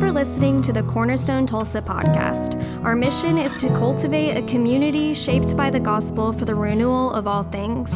for 0.00 0.10
listening 0.10 0.62
to 0.62 0.72
the 0.72 0.82
Cornerstone 0.84 1.46
Tulsa 1.46 1.82
podcast. 1.82 2.56
Our 2.82 2.96
mission 2.96 3.36
is 3.36 3.54
to 3.58 3.68
cultivate 3.68 4.34
a 4.34 4.42
community 4.46 5.12
shaped 5.12 5.54
by 5.58 5.68
the 5.68 5.78
gospel 5.78 6.32
for 6.32 6.46
the 6.46 6.54
renewal 6.54 7.12
of 7.12 7.26
all 7.26 7.42
things. 7.42 7.94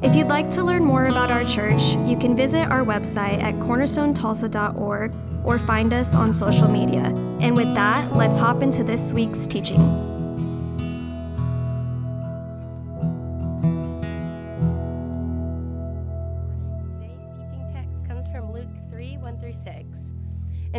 If 0.00 0.16
you'd 0.16 0.28
like 0.28 0.48
to 0.50 0.64
learn 0.64 0.82
more 0.82 1.08
about 1.08 1.30
our 1.30 1.44
church, 1.44 1.82
you 2.06 2.16
can 2.16 2.34
visit 2.34 2.70
our 2.70 2.86
website 2.86 3.42
at 3.42 3.54
cornerstonetulsa.org 3.56 5.12
or 5.44 5.58
find 5.58 5.92
us 5.92 6.14
on 6.14 6.32
social 6.32 6.68
media. 6.68 7.14
And 7.40 7.54
with 7.54 7.74
that, 7.74 8.16
let's 8.16 8.38
hop 8.38 8.62
into 8.62 8.82
this 8.82 9.12
week's 9.12 9.46
teaching. 9.46 10.11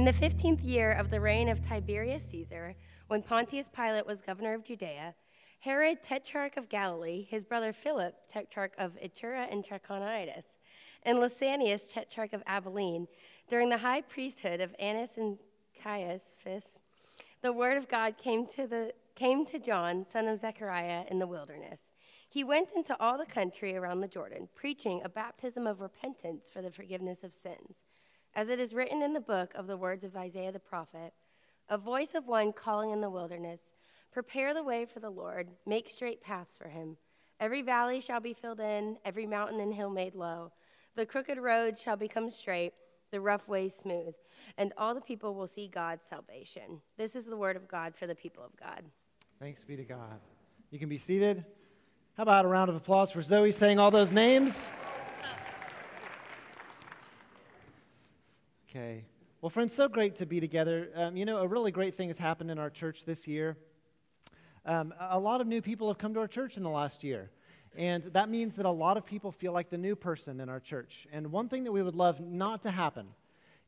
In 0.04 0.08
the 0.08 0.12
fifteenth 0.12 0.60
year 0.60 0.92
of 0.92 1.10
the 1.10 1.22
reign 1.22 1.48
of 1.48 1.62
Tiberius 1.62 2.26
Caesar, 2.26 2.76
when 3.08 3.22
Pontius 3.22 3.70
Pilate 3.70 4.06
was 4.06 4.20
governor 4.20 4.54
of 4.54 4.66
Judea, 4.66 5.16
Herod, 5.62 6.04
tetrarch 6.04 6.58
of 6.58 6.68
Galilee, 6.68 7.26
his 7.30 7.46
brother 7.46 7.72
Philip, 7.72 8.14
tetrarch 8.28 8.74
of 8.78 8.98
Iturea 9.02 9.48
and 9.50 9.64
Trachonitis, 9.64 10.44
and 11.04 11.20
Lysanias, 11.20 11.90
tetrarch 11.90 12.34
of 12.34 12.44
Abilene, 12.46 13.08
during 13.48 13.70
the 13.70 13.78
high 13.78 14.02
priesthood 14.02 14.60
of 14.60 14.76
Annas 14.78 15.12
and 15.16 15.38
Caiaphas, 15.82 16.66
the 17.42 17.54
word 17.54 17.78
of 17.78 17.88
God 17.88 18.18
came 18.18 18.46
to, 18.48 18.68
the, 18.68 18.94
came 19.16 19.46
to 19.46 19.58
John, 19.58 20.06
son 20.06 20.28
of 20.28 20.38
Zechariah, 20.38 21.06
in 21.10 21.20
the 21.20 21.28
wilderness. 21.28 21.80
He 22.28 22.44
went 22.44 22.74
into 22.76 23.02
all 23.02 23.18
the 23.18 23.26
country 23.26 23.78
around 23.78 24.02
the 24.02 24.10
Jordan, 24.10 24.50
preaching 24.54 25.00
a 25.02 25.08
baptism 25.08 25.66
of 25.66 25.80
repentance 25.80 26.50
for 26.52 26.62
the 26.62 26.72
forgiveness 26.72 27.24
of 27.24 27.34
sins 27.34 27.86
as 28.36 28.50
it 28.50 28.60
is 28.60 28.74
written 28.74 29.02
in 29.02 29.14
the 29.14 29.20
book 29.20 29.54
of 29.56 29.68
the 29.68 29.78
words 29.78 30.04
of 30.04 30.16
Isaiah 30.16 30.52
the 30.52 30.60
prophet 30.60 31.14
A 31.70 31.78
voice 31.78 32.16
of 32.16 32.28
one 32.28 32.54
calling 32.54 32.92
in 32.92 33.02
the 33.02 33.10
wilderness, 33.10 33.74
Prepare 34.12 34.54
the 34.54 34.64
way 34.64 34.86
for 34.86 35.00
the 35.00 35.10
Lord, 35.10 35.50
make 35.66 35.90
straight 35.90 36.22
paths 36.22 36.56
for 36.56 36.68
him. 36.68 36.98
Every 37.40 37.62
valley 37.62 38.00
shall 38.00 38.20
be 38.20 38.34
filled 38.34 38.60
in, 38.60 38.98
every 39.04 39.26
mountain 39.26 39.60
and 39.60 39.74
hill 39.74 39.90
made 39.90 40.16
low. 40.16 40.52
The 40.96 41.06
crooked 41.06 41.40
road 41.40 41.78
shall 41.78 41.96
become 41.96 42.30
straight, 42.30 42.74
the 43.12 43.20
rough 43.20 43.48
ways 43.48 43.76
smooth, 43.76 44.14
and 44.58 44.74
all 44.78 44.94
the 44.94 45.02
people 45.02 45.36
will 45.36 45.48
see 45.48 45.68
God's 45.68 46.08
salvation. 46.08 46.82
This 46.98 47.16
is 47.16 47.26
the 47.26 47.38
word 47.38 47.56
of 47.56 47.68
God 47.68 47.96
for 47.96 48.08
the 48.08 48.16
people 48.16 48.44
of 48.44 48.56
God. 48.56 48.84
Thanks 49.40 49.64
be 49.64 49.76
to 49.76 49.84
God. 49.84 50.20
You 50.70 50.80
can 50.80 50.90
be 50.90 50.98
seated. 50.98 51.44
How 52.16 52.24
about 52.24 52.46
a 52.46 52.48
round 52.48 52.70
of 52.70 52.76
applause 52.76 53.12
for 53.12 53.22
Zoe 53.22 53.52
saying 53.52 53.80
all 53.80 53.92
those 53.92 54.12
names? 54.12 54.70
Okay. 58.70 59.04
Well, 59.44 59.50
friends, 59.50 59.74
so 59.74 59.90
great 59.90 60.16
to 60.16 60.26
be 60.26 60.40
together. 60.40 60.88
Um, 60.96 61.18
you 61.18 61.26
know, 61.26 61.40
a 61.40 61.48
really 61.50 61.70
great 61.70 61.96
thing 61.96 62.08
has 62.08 62.18
happened 62.18 62.50
in 62.50 62.58
our 62.58 62.70
church 62.70 63.04
this 63.04 63.28
year. 63.28 63.58
Um, 64.66 64.94
a 64.98 65.20
lot 65.20 65.42
of 65.42 65.48
new 65.48 65.62
people 65.62 65.90
have 65.90 65.98
come 65.98 66.14
to 66.14 66.22
our 66.22 66.30
church 66.30 66.56
in 66.56 66.64
the 66.64 66.70
last 66.70 67.04
year. 67.04 67.30
And 67.76 68.04
that 68.04 68.30
means 68.30 68.56
that 68.56 68.66
a 68.66 68.72
lot 68.72 68.96
of 68.96 69.06
people 69.06 69.34
feel 69.34 69.52
like 69.52 69.70
the 69.70 69.78
new 69.78 69.98
person 69.98 70.40
in 70.40 70.48
our 70.48 70.62
church. 70.62 71.08
And 71.12 71.30
one 71.30 71.50
thing 71.50 71.66
that 71.66 71.74
we 71.74 71.84
would 71.84 71.94
love 71.94 72.22
not 72.22 72.64
to 72.64 72.72
happen 72.72 73.08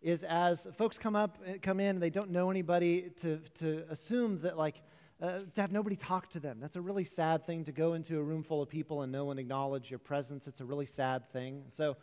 is 0.02 0.24
as 0.24 0.66
folks 0.78 0.98
come 0.98 1.14
up, 1.14 1.40
uh, 1.46 1.56
come 1.62 1.82
in, 1.82 2.00
they 2.00 2.10
don't 2.10 2.30
know 2.30 2.50
anybody, 2.50 3.12
to, 3.18 3.42
to 3.56 3.84
assume 3.90 4.40
that, 4.44 4.58
like, 4.58 4.82
uh, 5.22 5.40
to 5.56 5.60
have 5.60 5.74
nobody 5.74 5.98
talk 5.98 6.30
to 6.30 6.40
them. 6.40 6.60
That's 6.62 6.78
a 6.78 6.82
really 6.82 7.04
sad 7.04 7.46
thing 7.46 7.66
to 7.66 7.74
go 7.74 7.96
into 7.96 8.18
a 8.18 8.24
room 8.24 8.44
full 8.44 8.62
of 8.62 8.70
people 8.70 9.02
and 9.02 9.12
no 9.12 9.26
one 9.26 9.40
acknowledge 9.40 9.92
your 9.92 10.00
presence. 10.00 10.48
It's 10.48 10.62
a 10.62 10.66
really 10.66 10.86
sad 10.86 11.30
thing. 11.34 11.66
So 11.72 11.98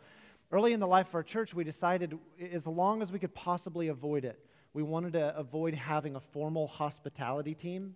Early 0.51 0.73
in 0.73 0.79
the 0.79 0.87
life 0.87 1.09
of 1.09 1.15
our 1.15 1.23
church, 1.23 1.53
we 1.53 1.63
decided, 1.63 2.17
as 2.51 2.67
long 2.67 3.01
as 3.01 3.11
we 3.11 3.19
could 3.19 3.33
possibly 3.33 3.87
avoid 3.87 4.25
it, 4.25 4.39
we 4.73 4.83
wanted 4.83 5.13
to 5.13 5.35
avoid 5.37 5.73
having 5.73 6.15
a 6.15 6.19
formal 6.19 6.67
hospitality 6.67 7.53
team 7.53 7.95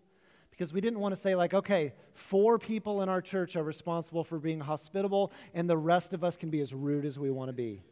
because 0.58 0.74
we 0.74 0.82
didn't 0.82 1.00
want 1.00 1.14
to 1.14 1.22
say, 1.22 1.36
like, 1.36 1.54
okay, 1.54 1.94
four 2.16 2.58
people 2.58 3.04
in 3.04 3.10
our 3.10 3.22
church 3.22 3.56
are 3.56 3.64
responsible 3.64 4.24
for 4.24 4.40
being 4.40 4.60
hospitable, 4.60 5.32
and 5.54 5.70
the 5.70 5.78
rest 5.78 6.16
of 6.16 6.24
us 6.24 6.36
can 6.36 6.50
be 6.50 6.60
as 6.62 6.74
rude 6.74 7.06
as 7.06 7.20
we 7.20 7.30
want 7.30 7.50
to 7.50 7.54
be. 7.54 7.84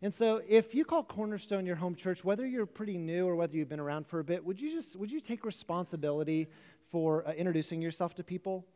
And 0.00 0.12
so, 0.12 0.40
if 0.48 0.74
you 0.74 0.84
call 0.84 1.04
Cornerstone 1.04 1.66
your 1.66 1.76
home 1.76 1.94
church, 1.94 2.24
whether 2.24 2.46
you're 2.46 2.66
pretty 2.66 2.96
new 2.96 3.26
or 3.28 3.36
whether 3.36 3.54
you've 3.54 3.68
been 3.68 3.80
around 3.80 4.06
for 4.06 4.18
a 4.18 4.24
bit, 4.24 4.44
would 4.44 4.60
you 4.60 4.70
just 4.70 4.96
would 4.96 5.12
you 5.12 5.20
take 5.20 5.44
responsibility 5.44 6.48
for 6.88 7.26
uh, 7.28 7.32
introducing 7.32 7.80
yourself 7.80 8.14
to 8.14 8.24
people? 8.24 8.66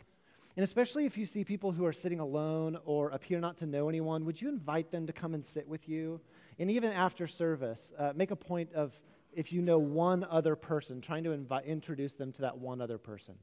And 0.56 0.64
especially 0.64 1.04
if 1.04 1.18
you 1.18 1.26
see 1.26 1.44
people 1.44 1.72
who 1.72 1.84
are 1.84 1.92
sitting 1.92 2.18
alone 2.18 2.78
or 2.86 3.10
appear 3.10 3.40
not 3.40 3.58
to 3.58 3.66
know 3.66 3.90
anyone, 3.90 4.24
would 4.24 4.40
you 4.40 4.48
invite 4.48 4.90
them 4.90 5.06
to 5.06 5.12
come 5.12 5.34
and 5.34 5.44
sit 5.44 5.68
with 5.68 5.86
you? 5.86 6.20
And 6.58 6.70
even 6.70 6.92
after 6.92 7.26
service, 7.26 7.92
uh, 7.98 8.12
make 8.16 8.30
a 8.30 8.36
point 8.36 8.72
of 8.72 8.98
if 9.34 9.52
you 9.52 9.60
know 9.60 9.78
one 9.78 10.24
other 10.24 10.56
person, 10.56 11.02
trying 11.02 11.24
to 11.24 11.32
introduce 11.66 12.14
them 12.14 12.32
to 12.32 12.42
that 12.42 12.56
one 12.56 12.80
other 12.80 12.96
person. 12.96 13.34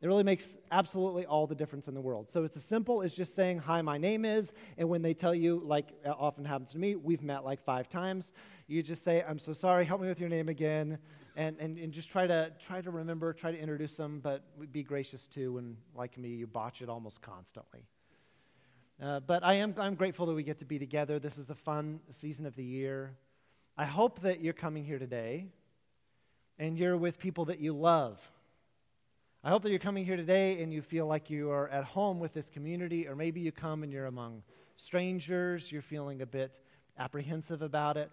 It 0.00 0.06
really 0.06 0.22
makes 0.22 0.56
absolutely 0.70 1.26
all 1.26 1.46
the 1.46 1.54
difference 1.54 1.86
in 1.86 1.94
the 1.94 2.00
world. 2.00 2.30
So 2.30 2.44
it's 2.44 2.56
as 2.56 2.64
simple 2.64 3.02
as 3.02 3.14
just 3.14 3.34
saying, 3.34 3.58
Hi, 3.58 3.82
my 3.82 3.98
name 3.98 4.24
is. 4.24 4.52
And 4.78 4.88
when 4.88 5.02
they 5.02 5.12
tell 5.12 5.34
you, 5.34 5.60
like 5.64 5.92
often 6.06 6.44
happens 6.44 6.72
to 6.72 6.78
me, 6.78 6.96
we've 6.96 7.22
met 7.22 7.44
like 7.44 7.60
five 7.60 7.88
times, 7.88 8.32
you 8.66 8.82
just 8.82 9.04
say, 9.04 9.22
I'm 9.28 9.38
so 9.38 9.52
sorry, 9.52 9.84
help 9.84 10.00
me 10.00 10.08
with 10.08 10.20
your 10.20 10.30
name 10.30 10.48
again 10.48 10.98
and, 11.36 11.56
and, 11.58 11.76
and 11.76 11.92
just 11.92 12.10
try 12.10 12.26
to 12.26 12.52
try 12.58 12.80
to 12.80 12.90
remember, 12.90 13.32
try 13.32 13.52
to 13.52 13.58
introduce 13.58 13.96
them, 13.96 14.20
but 14.20 14.42
be 14.72 14.82
gracious 14.82 15.26
too. 15.26 15.58
And 15.58 15.76
like 15.94 16.16
me, 16.16 16.30
you 16.30 16.46
botch 16.46 16.82
it 16.82 16.88
almost 16.88 17.20
constantly. 17.20 17.86
Uh, 19.02 19.20
but 19.20 19.44
I 19.44 19.54
am 19.54 19.74
I'm 19.78 19.94
grateful 19.94 20.26
that 20.26 20.34
we 20.34 20.42
get 20.42 20.58
to 20.58 20.64
be 20.64 20.78
together. 20.78 21.18
This 21.18 21.38
is 21.38 21.50
a 21.50 21.54
fun 21.54 22.00
season 22.10 22.46
of 22.46 22.56
the 22.56 22.64
year. 22.64 23.16
I 23.76 23.86
hope 23.86 24.20
that 24.20 24.40
you're 24.40 24.52
coming 24.52 24.84
here 24.84 24.98
today 24.98 25.46
and 26.58 26.78
you're 26.78 26.96
with 26.96 27.18
people 27.18 27.46
that 27.46 27.60
you 27.60 27.72
love. 27.72 28.20
I 29.42 29.48
hope 29.48 29.62
that 29.62 29.70
you're 29.70 29.78
coming 29.78 30.04
here 30.04 30.16
today 30.16 30.62
and 30.62 30.70
you 30.70 30.82
feel 30.82 31.06
like 31.06 31.30
you 31.30 31.50
are 31.50 31.66
at 31.68 31.84
home 31.84 32.18
with 32.20 32.34
this 32.34 32.50
community, 32.50 33.08
or 33.08 33.16
maybe 33.16 33.40
you 33.40 33.52
come 33.52 33.82
and 33.82 33.90
you're 33.90 34.04
among 34.04 34.42
strangers, 34.76 35.72
you're 35.72 35.80
feeling 35.80 36.20
a 36.20 36.26
bit 36.26 36.60
apprehensive 36.98 37.62
about 37.62 37.96
it. 37.96 38.10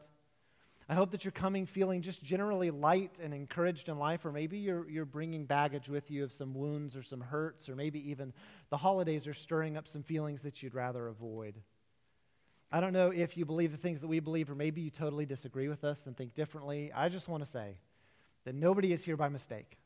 I 0.88 0.96
hope 0.96 1.12
that 1.12 1.26
you're 1.26 1.34
coming 1.34 1.66
feeling 1.66 2.02
just 2.02 2.24
generally 2.24 2.72
light 2.72 3.20
and 3.22 3.34
encouraged 3.34 3.90
in 3.90 4.00
life, 4.00 4.24
or 4.24 4.32
maybe 4.32 4.58
you're, 4.58 4.90
you're 4.90 5.04
bringing 5.04 5.44
baggage 5.44 5.90
with 5.90 6.10
you 6.10 6.24
of 6.24 6.32
some 6.32 6.54
wounds 6.54 6.96
or 6.96 7.04
some 7.04 7.20
hurts, 7.20 7.68
or 7.68 7.76
maybe 7.76 8.10
even 8.10 8.32
the 8.70 8.78
holidays 8.78 9.28
are 9.28 9.34
stirring 9.34 9.76
up 9.76 9.86
some 9.86 10.04
feelings 10.04 10.44
that 10.44 10.64
you'd 10.64 10.76
rather 10.76 11.10
avoid. 11.10 11.56
I 12.72 12.80
don't 12.80 12.94
know 12.94 13.12
if 13.12 13.36
you 13.36 13.44
believe 13.44 13.74
the 13.74 13.78
things 13.78 14.00
that 14.00 14.08
we 14.08 14.22
believe, 14.22 14.50
or 14.50 14.56
maybe 14.56 14.80
you 14.80 14.92
totally 14.92 15.26
disagree 15.26 15.68
with 15.68 15.84
us 15.84 16.06
and 16.06 16.16
think 16.16 16.36
differently. 16.36 16.90
I 16.96 17.10
just 17.10 17.28
want 17.28 17.44
to 17.44 17.50
say 17.50 17.80
that 18.46 18.56
nobody 18.56 18.94
is 18.94 19.04
here 19.04 19.18
by 19.18 19.28
mistake. 19.28 19.78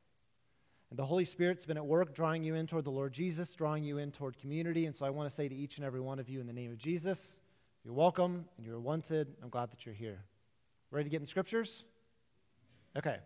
And 0.92 1.00
the 1.00 1.06
Holy 1.06 1.24
Spirit's 1.24 1.66
been 1.66 1.78
at 1.78 1.86
work 1.86 2.14
drawing 2.14 2.44
you 2.44 2.56
in 2.56 2.68
toward 2.68 2.84
the 2.84 2.92
Lord 2.92 3.14
Jesus, 3.14 3.56
drawing 3.56 3.86
you 3.86 3.98
in 3.98 4.12
toward 4.12 4.38
community. 4.38 4.86
And 4.86 4.94
so 4.94 5.06
I 5.06 5.10
want 5.10 5.30
to 5.30 5.34
say 5.34 5.48
to 5.48 5.56
each 5.56 5.78
and 5.78 5.86
every 5.86 6.02
one 6.02 6.20
of 6.20 6.28
you, 6.28 6.42
in 6.42 6.48
the 6.48 6.54
name 6.54 6.70
of 6.70 6.78
Jesus, 6.78 7.40
you're 7.86 7.94
welcome 7.94 8.44
and 8.58 8.66
you're 8.66 8.78
wanted. 8.78 9.34
I'm 9.42 9.48
glad 9.48 9.72
that 9.72 9.86
you're 9.86 9.96
here. 9.96 10.20
Ready 10.92 11.06
to 11.06 11.10
get 11.10 11.22
in 11.22 11.26
scriptures? 11.26 11.86
Okay. 12.98 13.20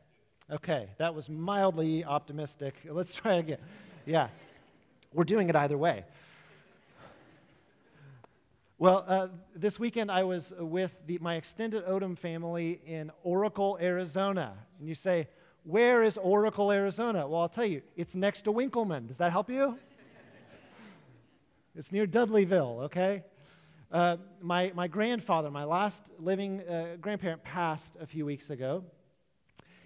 Okay. 0.51 0.89
That 0.99 1.15
was 1.15 1.27
mildly 1.27 2.05
optimistic. 2.05 2.75
Let's 2.87 3.15
try 3.15 3.33
again. 3.37 3.57
Yeah. 4.05 4.27
We're 5.11 5.23
doing 5.23 5.49
it 5.49 5.55
either 5.55 5.77
way. 5.77 6.05
Well, 8.77 9.05
uh, 9.07 9.27
this 9.55 9.79
weekend 9.79 10.11
I 10.11 10.23
was 10.23 10.53
with 10.59 10.95
the, 11.07 11.17
my 11.17 11.33
extended 11.33 11.83
Odom 11.87 12.15
family 12.15 12.79
in 12.85 13.09
Oracle, 13.23 13.79
Arizona. 13.81 14.53
And 14.77 14.87
you 14.87 14.93
say, 14.93 15.29
where 15.65 16.03
is 16.03 16.17
Oracle, 16.17 16.71
Arizona? 16.71 17.27
Well, 17.27 17.41
I'll 17.41 17.49
tell 17.49 17.65
you, 17.65 17.81
it's 17.95 18.15
next 18.15 18.43
to 18.43 18.53
Winkelman. 18.53 19.07
Does 19.07 19.17
that 19.17 19.31
help 19.31 19.49
you? 19.49 19.79
it's 21.75 21.91
near 21.91 22.05
Dudleyville, 22.05 22.83
okay? 22.83 23.23
Uh, 23.91 24.17
my, 24.41 24.71
my 24.75 24.87
grandfather, 24.87 25.49
my 25.49 25.63
last 25.63 26.11
living 26.19 26.61
uh, 26.61 26.97
grandparent, 27.01 27.43
passed 27.43 27.97
a 27.99 28.05
few 28.05 28.25
weeks 28.27 28.51
ago. 28.51 28.83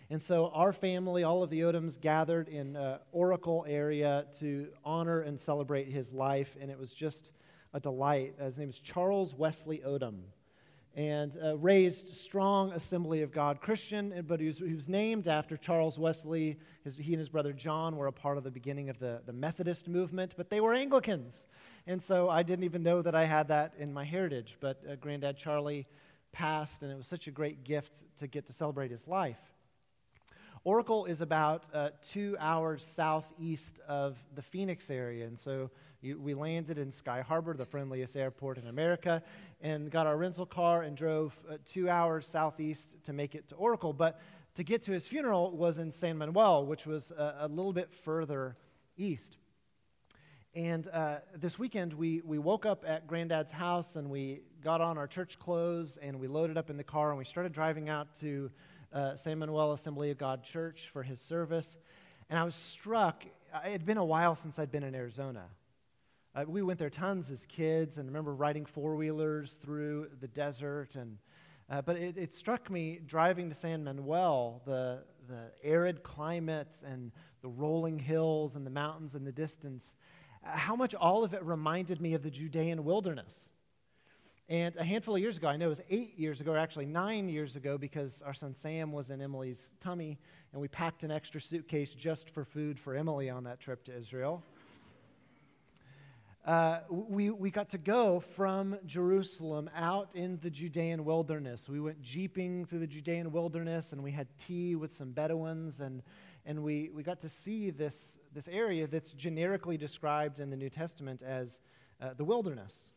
And 0.10 0.22
so 0.22 0.50
our 0.50 0.74
family, 0.74 1.24
all 1.24 1.44
of 1.44 1.50
the 1.50 1.62
Odoms, 1.62 2.00
gathered 2.00 2.50
in 2.50 2.76
uh, 2.76 2.98
Oracle 3.14 3.66
area 3.68 4.26
to 4.40 4.68
honor 4.84 5.22
and 5.22 5.40
celebrate 5.40 5.88
his 5.88 6.12
life. 6.12 6.58
And 6.60 6.70
it 6.70 6.78
was 6.78 6.94
just 6.94 7.32
a 7.74 7.80
delight. 7.80 8.34
His 8.38 8.58
name 8.58 8.70
is 8.70 8.80
Charles 8.80 9.34
Wesley 9.34 9.82
Odom 9.86 10.24
and 10.96 11.38
uh, 11.44 11.58
raised 11.58 12.08
strong 12.08 12.72
Assembly 12.72 13.22
of 13.22 13.32
God 13.32 13.62
Christian, 13.62 14.26
but 14.28 14.40
he 14.40 14.48
was, 14.48 14.60
he 14.60 14.74
was 14.74 14.90
named 14.90 15.28
after 15.28 15.56
Charles 15.56 16.00
Wesley. 16.00 16.58
His, 16.84 16.98
he 16.98 17.14
and 17.14 17.20
his 17.20 17.30
brother 17.30 17.54
John 17.54 17.96
were 17.96 18.08
a 18.08 18.12
part 18.12 18.38
of 18.38 18.44
the 18.44 18.52
beginning 18.52 18.90
of 18.90 19.00
the, 19.00 19.22
the 19.26 19.34
Methodist 19.34 19.88
movement, 19.88 20.34
but 20.36 20.50
they 20.50 20.62
were 20.62 20.74
Anglicans. 20.74 21.44
And 21.86 22.02
so 22.02 22.30
I 22.30 22.44
didn't 22.44 22.66
even 22.66 22.84
know 22.84 23.02
that 23.02 23.16
I 23.16 23.26
had 23.26 23.48
that 23.50 23.74
in 23.78 23.94
my 23.94 24.04
heritage. 24.04 24.58
But 24.60 24.84
uh, 24.90 24.96
Granddad 24.96 25.38
Charlie 25.38 25.88
passed, 26.32 26.84
and 26.84 26.92
it 26.92 26.98
was 26.98 27.08
such 27.08 27.28
a 27.28 27.32
great 27.32 27.64
gift 27.64 28.04
to 28.18 28.28
get 28.28 28.46
to 28.48 28.54
celebrate 28.54 28.92
his 28.92 29.08
life. 29.08 29.40
Oracle 30.64 31.06
is 31.06 31.22
about 31.22 31.68
uh, 31.74 31.90
two 32.02 32.36
hours 32.40 32.84
southeast 32.84 33.80
of 33.88 34.18
the 34.36 34.42
Phoenix 34.42 34.90
area. 34.90 35.26
And 35.26 35.40
so 35.40 35.72
you, 36.02 36.20
we 36.20 36.34
landed 36.34 36.78
in 36.78 36.92
Sky 36.92 37.22
Harbor, 37.22 37.54
the 37.54 37.66
friendliest 37.66 38.16
airport 38.16 38.58
in 38.58 38.68
America, 38.68 39.24
and 39.62 39.92
got 39.92 40.08
our 40.08 40.18
rental 40.18 40.46
car 40.46 40.84
and 40.84 40.96
drove 40.96 41.38
uh, 41.50 41.58
two 41.66 41.90
hours 41.90 42.26
southeast 42.28 43.04
to 43.04 43.14
make 43.14 43.36
it 43.36 43.48
to 43.50 43.56
Oracle. 43.56 43.94
But 43.94 44.20
to 44.56 44.64
get 44.64 44.84
to 44.84 44.92
his 44.92 45.08
funeral 45.08 45.52
was 45.52 45.78
in 45.78 45.92
San 45.92 46.18
Manuel, 46.18 46.66
which 46.66 46.86
was 46.86 47.12
a, 47.12 47.38
a 47.42 47.48
little 47.48 47.74
bit 47.74 47.94
further 47.94 48.58
east. 48.98 49.38
And 50.56 50.88
uh, 50.88 51.18
this 51.36 51.60
weekend, 51.60 51.94
we, 51.94 52.22
we 52.26 52.40
woke 52.40 52.66
up 52.66 52.84
at 52.88 53.06
Granddad's 53.06 53.52
house 53.52 53.96
and 53.96 54.10
we 54.10 54.42
got 54.64 54.82
on 54.82 54.98
our 54.98 55.08
church 55.08 55.38
clothes 55.38 55.98
and 56.02 56.20
we 56.20 56.28
loaded 56.28 56.58
up 56.58 56.70
in 56.70 56.78
the 56.78 56.84
car 56.84 57.10
and 57.10 57.18
we 57.18 57.26
started 57.26 57.52
driving 57.52 57.88
out 57.88 58.16
to 58.16 58.50
uh, 58.92 59.16
San 59.16 59.38
Manuel 59.38 59.74
Assembly 59.74 60.10
of 60.10 60.18
God 60.18 60.44
Church 60.44 60.90
for 60.90 61.04
his 61.04 61.22
service. 61.22 61.78
And 62.30 62.40
I 62.40 62.44
was 62.44 62.56
struck, 62.56 63.26
it 63.26 63.72
had 63.72 63.86
been 63.86 63.98
a 63.98 64.06
while 64.06 64.36
since 64.36 64.58
I'd 64.58 64.72
been 64.72 64.84
in 64.84 64.96
Arizona. 64.96 65.46
Uh, 66.40 66.46
we 66.48 66.62
went 66.62 66.80
there 66.80 66.90
tons 66.90 67.30
as 67.30 67.46
kids 67.48 67.98
and 67.98 68.08
remember 68.08 68.34
riding 68.34 68.64
four 68.64 68.96
wheelers 68.96 69.56
through 69.56 70.08
the 70.22 70.28
desert. 70.28 70.96
And, 70.96 71.18
uh, 71.70 71.82
but 71.82 71.98
it, 71.98 72.18
it 72.18 72.34
struck 72.34 72.70
me 72.70 73.00
driving 73.06 73.50
to 73.50 73.56
San 73.56 73.84
Manuel, 73.84 74.62
the, 74.66 75.04
the 75.28 75.52
arid 75.64 76.02
climate 76.02 76.82
and 76.86 77.12
the 77.42 77.50
rolling 77.50 78.00
hills 78.00 78.56
and 78.56 78.66
the 78.66 78.72
mountains 78.72 79.16
in 79.16 79.26
the 79.26 79.32
distance 79.32 79.96
how 80.42 80.76
much 80.76 80.96
all 80.96 81.26
of 81.26 81.34
it 81.34 81.44
reminded 81.44 82.00
me 82.00 82.14
of 82.14 82.24
the 82.24 82.32
Judean 82.32 82.86
wilderness. 82.86 83.50
And 84.48 84.76
a 84.78 84.84
handful 84.84 85.16
of 85.16 85.22
years 85.22 85.36
ago, 85.36 85.50
I 85.50 85.58
know 85.58 85.66
it 85.66 85.70
was 85.70 85.82
eight 85.90 86.18
years 86.18 86.40
ago, 86.42 86.54
or 86.54 86.58
actually 86.58 86.86
nine 86.86 87.28
years 87.28 87.58
ago, 87.58 87.78
because 87.78 88.22
our 88.22 88.34
son 88.34 88.54
Sam 88.54 88.94
was 88.94 89.10
in 89.12 89.22
Emily's 89.22 89.76
tummy, 89.80 90.18
and 90.54 90.62
we 90.62 90.68
packed 90.68 91.04
an 91.04 91.12
extra 91.12 91.40
suitcase 91.42 91.94
just 91.94 92.30
for 92.30 92.46
food 92.46 92.80
for 92.80 92.96
Emily 92.96 93.30
on 93.30 93.44
that 93.44 93.60
trip 93.60 93.84
to 93.86 93.96
Israel. 93.96 94.44
Uh, 96.46 96.80
we, 96.90 97.30
we 97.30 97.52
got 97.52 97.70
to 97.70 97.78
go 97.78 98.20
from 98.20 98.78
Jerusalem 98.86 99.70
out 99.76 100.16
in 100.16 100.40
the 100.42 100.50
Judean 100.50 101.06
wilderness. 101.06 101.70
We 101.70 101.80
went 101.80 102.02
jeeping 102.02 102.66
through 102.66 102.80
the 102.80 102.88
Judean 102.88 103.32
wilderness, 103.32 103.92
and 103.92 104.02
we 104.02 104.12
had 104.12 104.28
tea 104.38 104.76
with 104.76 104.92
some 104.92 105.12
Bedouins, 105.12 105.80
and 105.80 106.02
and 106.46 106.64
we, 106.64 106.90
we 106.94 107.04
got 107.04 107.20
to 107.20 107.30
see 107.30 107.70
this, 107.70 108.18
this 108.34 108.48
area 108.48 108.88
that's 108.88 109.14
generically 109.14 109.78
described 109.78 110.40
in 110.40 110.50
the 110.50 110.58
New 110.58 110.70
Testament 110.70 111.22
as 111.22 111.62
uh, 112.02 112.14
the 112.16 112.24
wilderness. 112.24 112.90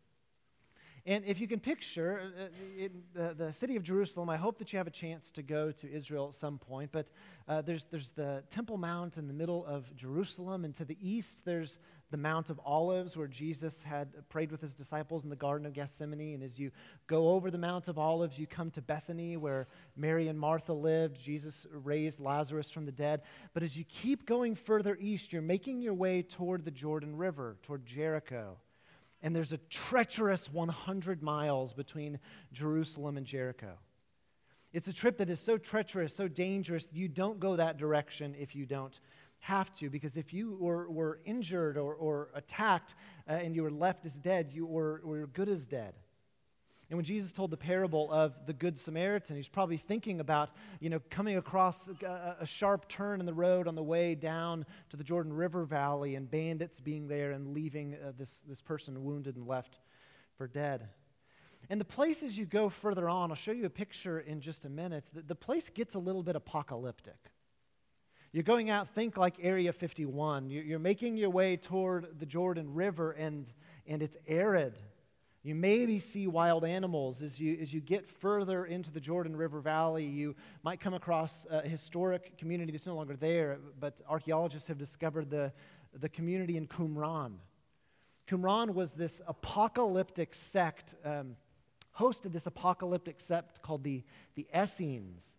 And 1.04 1.24
if 1.24 1.40
you 1.40 1.48
can 1.48 1.58
picture 1.58 2.32
uh, 2.38 2.44
it, 2.78 2.92
the, 3.12 3.34
the 3.34 3.52
city 3.52 3.76
of 3.76 3.82
Jerusalem, 3.82 4.30
I 4.30 4.36
hope 4.36 4.58
that 4.58 4.72
you 4.72 4.78
have 4.78 4.86
a 4.86 4.92
chance 4.92 5.30
to 5.32 5.42
go 5.42 5.72
to 5.72 5.92
Israel 5.92 6.28
at 6.28 6.34
some 6.34 6.58
point. 6.58 6.92
But 6.92 7.08
uh, 7.48 7.60
there's, 7.62 7.86
there's 7.86 8.12
the 8.12 8.44
Temple 8.48 8.78
Mount 8.78 9.18
in 9.18 9.26
the 9.26 9.34
middle 9.34 9.66
of 9.66 9.94
Jerusalem, 9.96 10.64
and 10.64 10.74
to 10.76 10.84
the 10.84 10.96
east, 11.00 11.44
there's 11.44 11.78
the 12.12 12.18
Mount 12.18 12.50
of 12.50 12.60
Olives, 12.64 13.16
where 13.16 13.26
Jesus 13.26 13.82
had 13.82 14.28
prayed 14.28 14.52
with 14.52 14.60
his 14.60 14.74
disciples 14.74 15.24
in 15.24 15.30
the 15.30 15.36
Garden 15.36 15.66
of 15.66 15.72
Gethsemane. 15.72 16.34
And 16.34 16.42
as 16.42 16.60
you 16.60 16.70
go 17.06 17.30
over 17.30 17.50
the 17.50 17.58
Mount 17.58 17.88
of 17.88 17.98
Olives, 17.98 18.38
you 18.38 18.46
come 18.46 18.70
to 18.72 18.82
Bethany, 18.82 19.36
where 19.36 19.66
Mary 19.96 20.28
and 20.28 20.38
Martha 20.38 20.74
lived. 20.74 21.18
Jesus 21.18 21.66
raised 21.72 22.20
Lazarus 22.20 22.70
from 22.70 22.84
the 22.84 22.92
dead. 22.92 23.22
But 23.54 23.62
as 23.62 23.76
you 23.76 23.84
keep 23.88 24.26
going 24.26 24.54
further 24.54 24.96
east, 25.00 25.32
you're 25.32 25.42
making 25.42 25.80
your 25.80 25.94
way 25.94 26.22
toward 26.22 26.64
the 26.64 26.70
Jordan 26.70 27.16
River, 27.16 27.56
toward 27.62 27.86
Jericho. 27.86 28.58
And 29.22 29.34
there's 29.34 29.52
a 29.52 29.58
treacherous 29.58 30.52
100 30.52 31.22
miles 31.22 31.72
between 31.72 32.20
Jerusalem 32.52 33.16
and 33.16 33.24
Jericho. 33.26 33.78
It's 34.74 34.88
a 34.88 34.92
trip 34.92 35.16
that 35.18 35.30
is 35.30 35.40
so 35.40 35.56
treacherous, 35.58 36.14
so 36.14 36.28
dangerous, 36.28 36.88
you 36.92 37.08
don't 37.08 37.40
go 37.40 37.56
that 37.56 37.78
direction 37.78 38.34
if 38.38 38.54
you 38.54 38.66
don't 38.66 39.00
have 39.42 39.74
to, 39.74 39.90
because 39.90 40.16
if 40.16 40.32
you 40.32 40.56
were, 40.60 40.88
were 40.88 41.18
injured 41.24 41.76
or, 41.76 41.94
or 41.94 42.28
attacked 42.32 42.94
uh, 43.28 43.32
and 43.32 43.56
you 43.56 43.64
were 43.64 43.72
left 43.72 44.06
as 44.06 44.20
dead, 44.20 44.52
you 44.52 44.64
were, 44.64 45.00
were 45.04 45.26
good 45.26 45.48
as 45.48 45.66
dead. 45.66 45.94
And 46.88 46.96
when 46.96 47.04
Jesus 47.04 47.32
told 47.32 47.50
the 47.50 47.56
parable 47.56 48.12
of 48.12 48.46
the 48.46 48.52
Good 48.52 48.78
Samaritan, 48.78 49.34
he's 49.34 49.48
probably 49.48 49.78
thinking 49.78 50.20
about, 50.20 50.50
you 50.78 50.90
know, 50.90 51.00
coming 51.10 51.38
across 51.38 51.88
a, 51.88 52.36
a, 52.40 52.46
sharp 52.46 52.86
turn 52.86 53.18
in 53.18 53.26
the 53.26 53.34
road 53.34 53.66
on 53.66 53.74
the 53.74 53.82
way 53.82 54.14
down 54.14 54.64
to 54.90 54.96
the 54.96 55.02
Jordan 55.02 55.32
River 55.32 55.64
Valley 55.64 56.14
and 56.14 56.30
bandits 56.30 56.78
being 56.78 57.08
there 57.08 57.32
and 57.32 57.48
leaving 57.48 57.94
uh, 57.94 58.12
this, 58.16 58.44
this 58.46 58.60
person 58.60 59.02
wounded 59.02 59.36
and 59.36 59.46
left 59.46 59.80
for 60.36 60.46
dead. 60.46 60.88
And 61.68 61.80
the 61.80 61.84
places 61.84 62.38
you 62.38 62.44
go 62.44 62.68
further 62.68 63.08
on, 63.08 63.30
I'll 63.30 63.36
show 63.36 63.52
you 63.52 63.64
a 63.64 63.70
picture 63.70 64.20
in 64.20 64.40
just 64.40 64.66
a 64.66 64.68
minute, 64.68 65.10
the, 65.12 65.22
the 65.22 65.34
place 65.34 65.68
gets 65.68 65.94
a 65.94 65.98
little 65.98 66.22
bit 66.22 66.36
apocalyptic. 66.36 67.31
You're 68.32 68.44
going 68.44 68.70
out, 68.70 68.88
think 68.88 69.18
like 69.18 69.36
Area 69.42 69.74
51. 69.74 70.48
You're 70.48 70.78
making 70.78 71.18
your 71.18 71.28
way 71.28 71.58
toward 71.58 72.18
the 72.18 72.24
Jordan 72.24 72.72
River, 72.72 73.12
and, 73.12 73.46
and 73.86 74.02
it's 74.02 74.16
arid. 74.26 74.78
You 75.42 75.54
maybe 75.54 75.98
see 75.98 76.26
wild 76.26 76.64
animals 76.64 77.20
as 77.20 77.38
you, 77.38 77.58
as 77.60 77.74
you 77.74 77.82
get 77.82 78.08
further 78.08 78.64
into 78.64 78.90
the 78.90 79.00
Jordan 79.00 79.36
River 79.36 79.60
Valley. 79.60 80.06
You 80.06 80.34
might 80.62 80.80
come 80.80 80.94
across 80.94 81.46
a 81.50 81.60
historic 81.60 82.38
community 82.38 82.72
that's 82.72 82.86
no 82.86 82.94
longer 82.94 83.16
there, 83.16 83.58
but 83.78 84.00
archaeologists 84.08 84.66
have 84.68 84.78
discovered 84.78 85.28
the, 85.28 85.52
the 85.92 86.08
community 86.08 86.56
in 86.56 86.66
Qumran. 86.66 87.32
Qumran 88.26 88.72
was 88.72 88.94
this 88.94 89.20
apocalyptic 89.28 90.32
sect, 90.32 90.94
um, 91.04 91.36
hosted 91.98 92.32
this 92.32 92.46
apocalyptic 92.46 93.20
sect 93.20 93.60
called 93.60 93.84
the, 93.84 94.02
the 94.36 94.46
Essenes. 94.56 95.36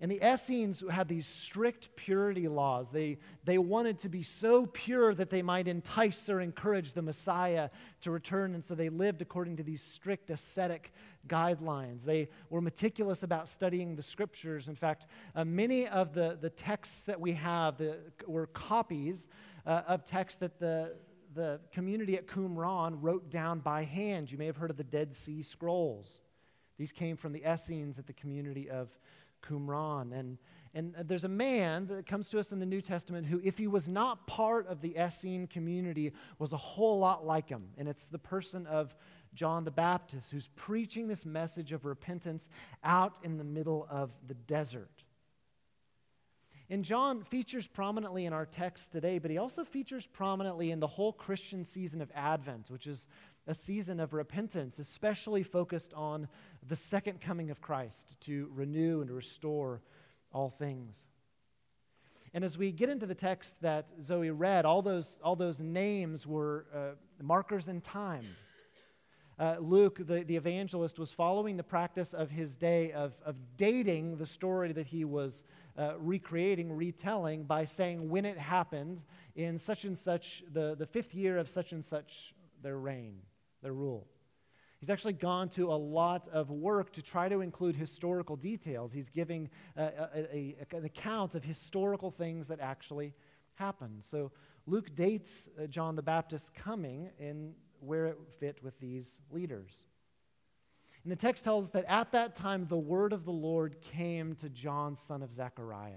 And 0.00 0.10
the 0.10 0.20
Essenes 0.22 0.84
had 0.90 1.08
these 1.08 1.26
strict 1.26 1.96
purity 1.96 2.48
laws. 2.48 2.90
They, 2.90 3.18
they 3.44 3.56
wanted 3.56 3.98
to 4.00 4.08
be 4.08 4.22
so 4.22 4.66
pure 4.66 5.14
that 5.14 5.30
they 5.30 5.42
might 5.42 5.68
entice 5.68 6.28
or 6.28 6.40
encourage 6.40 6.92
the 6.92 7.02
Messiah 7.02 7.70
to 8.02 8.10
return. 8.10 8.54
And 8.54 8.64
so 8.64 8.74
they 8.74 8.90
lived 8.90 9.22
according 9.22 9.56
to 9.56 9.62
these 9.62 9.82
strict 9.82 10.30
ascetic 10.30 10.92
guidelines. 11.26 12.04
They 12.04 12.28
were 12.50 12.60
meticulous 12.60 13.22
about 13.22 13.48
studying 13.48 13.96
the 13.96 14.02
scriptures. 14.02 14.68
In 14.68 14.76
fact, 14.76 15.06
uh, 15.34 15.44
many 15.44 15.88
of 15.88 16.12
the, 16.12 16.36
the 16.40 16.50
texts 16.50 17.04
that 17.04 17.20
we 17.20 17.32
have 17.32 17.78
the, 17.78 17.96
were 18.26 18.48
copies 18.48 19.28
uh, 19.64 19.82
of 19.88 20.04
texts 20.04 20.38
that 20.40 20.58
the, 20.60 20.94
the 21.34 21.60
community 21.72 22.16
at 22.16 22.26
Qumran 22.26 22.98
wrote 23.00 23.30
down 23.30 23.60
by 23.60 23.84
hand. 23.84 24.30
You 24.30 24.38
may 24.38 24.46
have 24.46 24.56
heard 24.56 24.70
of 24.70 24.76
the 24.76 24.84
Dead 24.84 25.12
Sea 25.12 25.42
Scrolls. 25.42 26.20
These 26.78 26.92
came 26.92 27.16
from 27.16 27.32
the 27.32 27.42
Essenes 27.50 27.98
at 27.98 28.06
the 28.06 28.12
community 28.12 28.68
of 28.68 28.90
Qumran. 29.48 30.12
And, 30.12 30.38
and 30.74 30.94
there's 31.04 31.24
a 31.24 31.28
man 31.28 31.86
that 31.86 32.06
comes 32.06 32.28
to 32.30 32.38
us 32.38 32.52
in 32.52 32.58
the 32.58 32.66
New 32.66 32.80
Testament 32.80 33.26
who, 33.26 33.40
if 33.44 33.58
he 33.58 33.66
was 33.66 33.88
not 33.88 34.26
part 34.26 34.66
of 34.66 34.80
the 34.80 34.96
Essene 34.96 35.46
community, 35.46 36.12
was 36.38 36.52
a 36.52 36.56
whole 36.56 36.98
lot 36.98 37.26
like 37.26 37.48
him. 37.48 37.68
And 37.78 37.88
it's 37.88 38.06
the 38.06 38.18
person 38.18 38.66
of 38.66 38.94
John 39.34 39.64
the 39.64 39.70
Baptist 39.70 40.32
who's 40.32 40.48
preaching 40.56 41.08
this 41.08 41.24
message 41.24 41.72
of 41.72 41.84
repentance 41.84 42.48
out 42.82 43.18
in 43.22 43.38
the 43.38 43.44
middle 43.44 43.86
of 43.90 44.16
the 44.26 44.34
desert. 44.34 45.04
And 46.68 46.84
John 46.84 47.22
features 47.22 47.68
prominently 47.68 48.26
in 48.26 48.32
our 48.32 48.44
text 48.44 48.90
today, 48.90 49.20
but 49.20 49.30
he 49.30 49.38
also 49.38 49.62
features 49.62 50.06
prominently 50.06 50.72
in 50.72 50.80
the 50.80 50.86
whole 50.88 51.12
Christian 51.12 51.64
season 51.64 52.00
of 52.00 52.10
Advent, 52.12 52.70
which 52.70 52.88
is 52.88 53.06
a 53.46 53.54
season 53.54 54.00
of 54.00 54.12
repentance, 54.12 54.78
especially 54.78 55.42
focused 55.42 55.94
on 55.94 56.28
the 56.66 56.76
second 56.76 57.20
coming 57.20 57.50
of 57.50 57.60
Christ 57.60 58.20
to 58.22 58.50
renew 58.54 59.00
and 59.00 59.08
to 59.08 59.14
restore 59.14 59.82
all 60.32 60.50
things. 60.50 61.06
And 62.34 62.44
as 62.44 62.58
we 62.58 62.72
get 62.72 62.90
into 62.90 63.06
the 63.06 63.14
text 63.14 63.62
that 63.62 63.92
Zoe 64.02 64.30
read, 64.30 64.66
all 64.66 64.82
those, 64.82 65.18
all 65.22 65.36
those 65.36 65.60
names 65.60 66.26
were 66.26 66.66
uh, 66.74 66.78
markers 67.22 67.68
in 67.68 67.80
time. 67.80 68.24
Uh, 69.38 69.56
Luke, 69.60 69.98
the, 70.06 70.24
the 70.24 70.36
evangelist, 70.36 70.98
was 70.98 71.12
following 71.12 71.56
the 71.56 71.62
practice 71.62 72.14
of 72.14 72.30
his 72.30 72.56
day 72.56 72.92
of, 72.92 73.14
of 73.24 73.36
dating 73.56 74.16
the 74.16 74.26
story 74.26 74.72
that 74.72 74.86
he 74.86 75.04
was 75.04 75.44
uh, 75.78 75.92
recreating, 75.98 76.74
retelling, 76.74 77.44
by 77.44 77.64
saying 77.64 78.08
when 78.08 78.24
it 78.24 78.38
happened 78.38 79.02
in 79.34 79.56
such 79.58 79.84
and 79.84 79.96
such, 79.96 80.42
the, 80.52 80.74
the 80.74 80.86
fifth 80.86 81.14
year 81.14 81.36
of 81.36 81.48
such 81.48 81.72
and 81.72 81.84
such 81.84 82.34
their 82.62 82.78
reign 82.78 83.20
rule. 83.72 84.06
He's 84.80 84.90
actually 84.90 85.14
gone 85.14 85.48
to 85.50 85.72
a 85.72 85.74
lot 85.74 86.28
of 86.28 86.50
work 86.50 86.92
to 86.92 87.02
try 87.02 87.28
to 87.28 87.40
include 87.40 87.76
historical 87.76 88.36
details. 88.36 88.92
He's 88.92 89.08
giving 89.08 89.48
a, 89.76 89.84
a, 89.84 90.36
a, 90.36 90.56
an 90.76 90.84
account 90.84 91.34
of 91.34 91.44
historical 91.44 92.10
things 92.10 92.48
that 92.48 92.60
actually 92.60 93.14
happened. 93.54 94.04
So 94.04 94.32
Luke 94.66 94.94
dates 94.94 95.48
uh, 95.60 95.66
John 95.66 95.96
the 95.96 96.02
Baptist's 96.02 96.50
coming 96.50 97.10
in 97.18 97.54
where 97.80 98.06
it 98.06 98.18
fit 98.38 98.62
with 98.62 98.78
these 98.78 99.22
leaders. 99.30 99.72
And 101.02 101.12
the 101.12 101.16
text 101.16 101.44
tells 101.44 101.66
us 101.66 101.70
that 101.70 101.84
at 101.88 102.12
that 102.12 102.34
time 102.34 102.66
the 102.66 102.76
word 102.76 103.12
of 103.12 103.24
the 103.24 103.32
Lord 103.32 103.80
came 103.80 104.34
to 104.36 104.48
John, 104.48 104.96
son 104.96 105.22
of 105.22 105.32
Zechariah. 105.32 105.94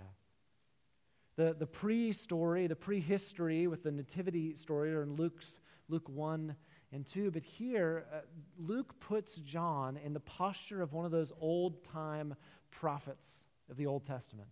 The, 1.35 1.55
the 1.57 1.65
pre 1.65 2.11
story, 2.11 2.67
the 2.67 2.75
pre-history 2.75 3.67
with 3.67 3.83
the 3.83 3.91
nativity 3.91 4.55
story 4.55 4.93
or 4.93 5.03
in 5.03 5.15
Luke's, 5.15 5.59
Luke 5.87 6.07
1 6.07 6.55
and 6.91 7.05
two. 7.05 7.31
But 7.31 7.43
here, 7.43 8.05
uh, 8.13 8.19
Luke 8.57 8.99
puts 8.99 9.37
John 9.37 9.97
in 9.97 10.13
the 10.13 10.19
posture 10.19 10.81
of 10.81 10.93
one 10.93 11.05
of 11.05 11.11
those 11.11 11.31
old 11.39 11.83
time 11.83 12.35
prophets 12.71 13.45
of 13.69 13.77
the 13.77 13.85
Old 13.85 14.03
Testament 14.03 14.49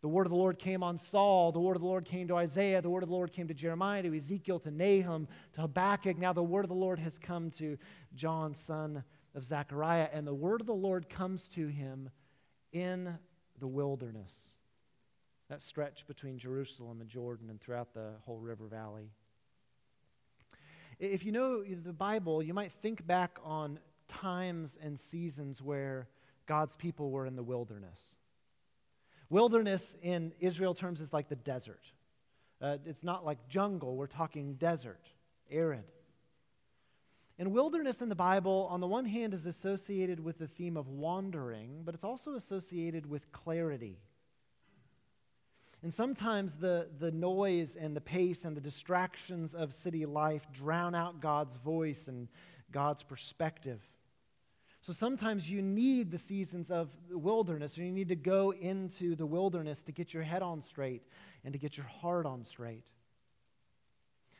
The 0.00 0.08
word 0.08 0.26
of 0.26 0.30
the 0.30 0.36
Lord 0.36 0.58
came 0.58 0.82
on 0.82 0.96
Saul. 0.96 1.52
The 1.52 1.60
word 1.60 1.76
of 1.76 1.82
the 1.82 1.88
Lord 1.88 2.04
came 2.04 2.28
to 2.28 2.36
Isaiah. 2.36 2.80
The 2.80 2.90
word 2.90 3.02
of 3.02 3.08
the 3.08 3.14
Lord 3.14 3.32
came 3.32 3.48
to 3.48 3.54
Jeremiah, 3.54 4.02
to 4.02 4.16
Ezekiel, 4.16 4.60
to 4.60 4.70
Nahum, 4.70 5.26
to 5.52 5.62
Habakkuk. 5.62 6.18
Now 6.18 6.32
the 6.32 6.42
word 6.42 6.64
of 6.64 6.68
the 6.68 6.74
Lord 6.74 6.98
has 7.00 7.18
come 7.18 7.50
to 7.52 7.76
John, 8.14 8.54
son 8.54 9.02
of 9.34 9.44
Zechariah. 9.44 10.08
And 10.12 10.26
the 10.26 10.34
word 10.34 10.60
of 10.60 10.66
the 10.66 10.74
Lord 10.74 11.08
comes 11.08 11.48
to 11.48 11.66
him 11.66 12.10
in 12.72 13.18
the 13.58 13.66
wilderness, 13.66 14.54
that 15.48 15.60
stretch 15.60 16.06
between 16.06 16.38
Jerusalem 16.38 17.00
and 17.00 17.10
Jordan 17.10 17.50
and 17.50 17.60
throughout 17.60 17.92
the 17.92 18.12
whole 18.24 18.38
river 18.38 18.66
valley. 18.66 19.10
If 20.98 21.24
you 21.24 21.32
know 21.32 21.62
the 21.62 21.92
Bible, 21.92 22.42
you 22.42 22.52
might 22.52 22.72
think 22.72 23.06
back 23.06 23.38
on 23.44 23.78
times 24.08 24.76
and 24.82 24.98
seasons 24.98 25.62
where 25.62 26.08
God's 26.46 26.74
people 26.74 27.10
were 27.10 27.26
in 27.26 27.36
the 27.36 27.42
wilderness. 27.42 28.16
Wilderness 29.30 29.96
in 30.02 30.32
Israel 30.40 30.74
terms 30.74 31.00
is 31.00 31.12
like 31.12 31.28
the 31.28 31.36
desert. 31.36 31.92
Uh, 32.60 32.78
it's 32.86 33.04
not 33.04 33.24
like 33.24 33.48
jungle, 33.48 33.94
we're 33.94 34.06
talking 34.06 34.54
desert, 34.54 35.10
arid. 35.50 35.84
And 37.38 37.52
wilderness 37.52 38.02
in 38.02 38.08
the 38.08 38.16
Bible, 38.16 38.66
on 38.68 38.80
the 38.80 38.88
one 38.88 39.04
hand, 39.04 39.32
is 39.32 39.46
associated 39.46 40.18
with 40.18 40.38
the 40.38 40.48
theme 40.48 40.76
of 40.76 40.88
wandering, 40.88 41.82
but 41.84 41.94
it's 41.94 42.02
also 42.02 42.34
associated 42.34 43.06
with 43.06 43.30
clarity. 43.30 44.00
And 45.82 45.94
sometimes 45.94 46.56
the, 46.56 46.88
the 46.98 47.12
noise 47.12 47.76
and 47.76 47.94
the 47.94 48.00
pace 48.00 48.44
and 48.44 48.56
the 48.56 48.60
distractions 48.60 49.54
of 49.54 49.72
city 49.72 50.06
life 50.06 50.46
drown 50.52 50.94
out 50.94 51.20
God's 51.20 51.54
voice 51.54 52.08
and 52.08 52.28
God's 52.72 53.02
perspective. 53.02 53.80
So 54.80 54.92
sometimes 54.92 55.50
you 55.50 55.62
need 55.62 56.10
the 56.10 56.18
seasons 56.18 56.70
of 56.70 56.90
the 57.08 57.18
wilderness, 57.18 57.78
or 57.78 57.82
you 57.82 57.92
need 57.92 58.08
to 58.08 58.16
go 58.16 58.52
into 58.52 59.14
the 59.14 59.26
wilderness 59.26 59.82
to 59.84 59.92
get 59.92 60.14
your 60.14 60.22
head 60.22 60.42
on 60.42 60.62
straight 60.62 61.02
and 61.44 61.52
to 61.52 61.58
get 61.58 61.76
your 61.76 61.86
heart 61.86 62.26
on 62.26 62.44
straight. 62.44 62.84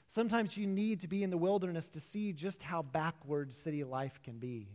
Sometimes 0.07 0.57
you 0.57 0.67
need 0.67 1.01
to 1.01 1.09
be 1.09 1.23
in 1.23 1.31
the 1.31 1.37
wilderness 1.37 1.91
to 1.91 2.01
see 2.01 2.33
just 2.33 2.63
how 2.63 2.83
backward 2.83 3.53
city 3.53 3.85
life 3.85 4.21
can 4.23 4.39
be. 4.39 4.69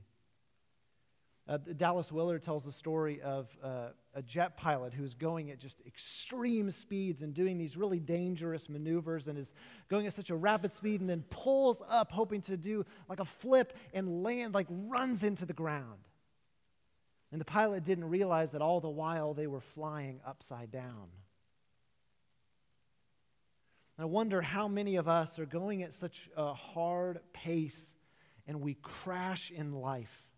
Uh, 1.46 1.58
Dallas 1.58 2.10
Willard 2.10 2.42
tells 2.42 2.64
the 2.64 2.72
story 2.72 3.22
of 3.22 3.56
uh, 3.62 3.88
a 4.14 4.22
jet 4.22 4.56
pilot 4.56 4.94
who's 4.94 5.14
going 5.14 5.52
at 5.52 5.60
just 5.60 5.82
extreme 5.86 6.72
speeds 6.72 7.22
and 7.22 7.34
doing 7.34 7.58
these 7.58 7.76
really 7.76 8.00
dangerous 8.00 8.70
maneuvers 8.70 9.28
and 9.28 9.38
is 9.38 9.52
going 9.90 10.08
at 10.08 10.14
such 10.14 10.30
a 10.30 10.36
rapid 10.36 10.72
speed 10.72 11.02
and 11.02 11.10
then 11.10 11.26
pulls 11.30 11.84
up, 11.90 12.14
hoping 12.14 12.40
to 12.42 12.56
do 12.56 12.86
like 13.10 13.20
a 13.20 13.26
flip 13.26 13.76
and 13.94 14.24
land, 14.24 14.54
like 14.54 14.68
runs 14.70 15.22
into 15.22 15.46
the 15.46 15.54
ground. 15.54 16.08
And 17.34 17.42
the 17.42 17.46
pilot 17.46 17.84
didn't 17.84 18.06
realize 18.06 18.54
that 18.54 18.62
all 18.62 18.80
the 18.80 18.90
while 18.90 19.34
they 19.34 19.48
were 19.48 19.60
flying 19.60 20.22
upside 20.26 20.72
down. 20.72 21.10
And 23.98 24.04
I 24.04 24.06
wonder 24.06 24.42
how 24.42 24.70
many 24.70 24.96
of 24.96 25.10
us 25.10 25.40
are 25.40 25.46
going 25.46 25.84
at 25.84 25.94
such 25.94 26.30
a 26.38 26.54
hard 26.54 27.20
pace 27.34 27.94
and 28.48 28.62
we 28.62 28.76
crash 28.76 29.52
in 29.52 29.74
life 29.74 30.33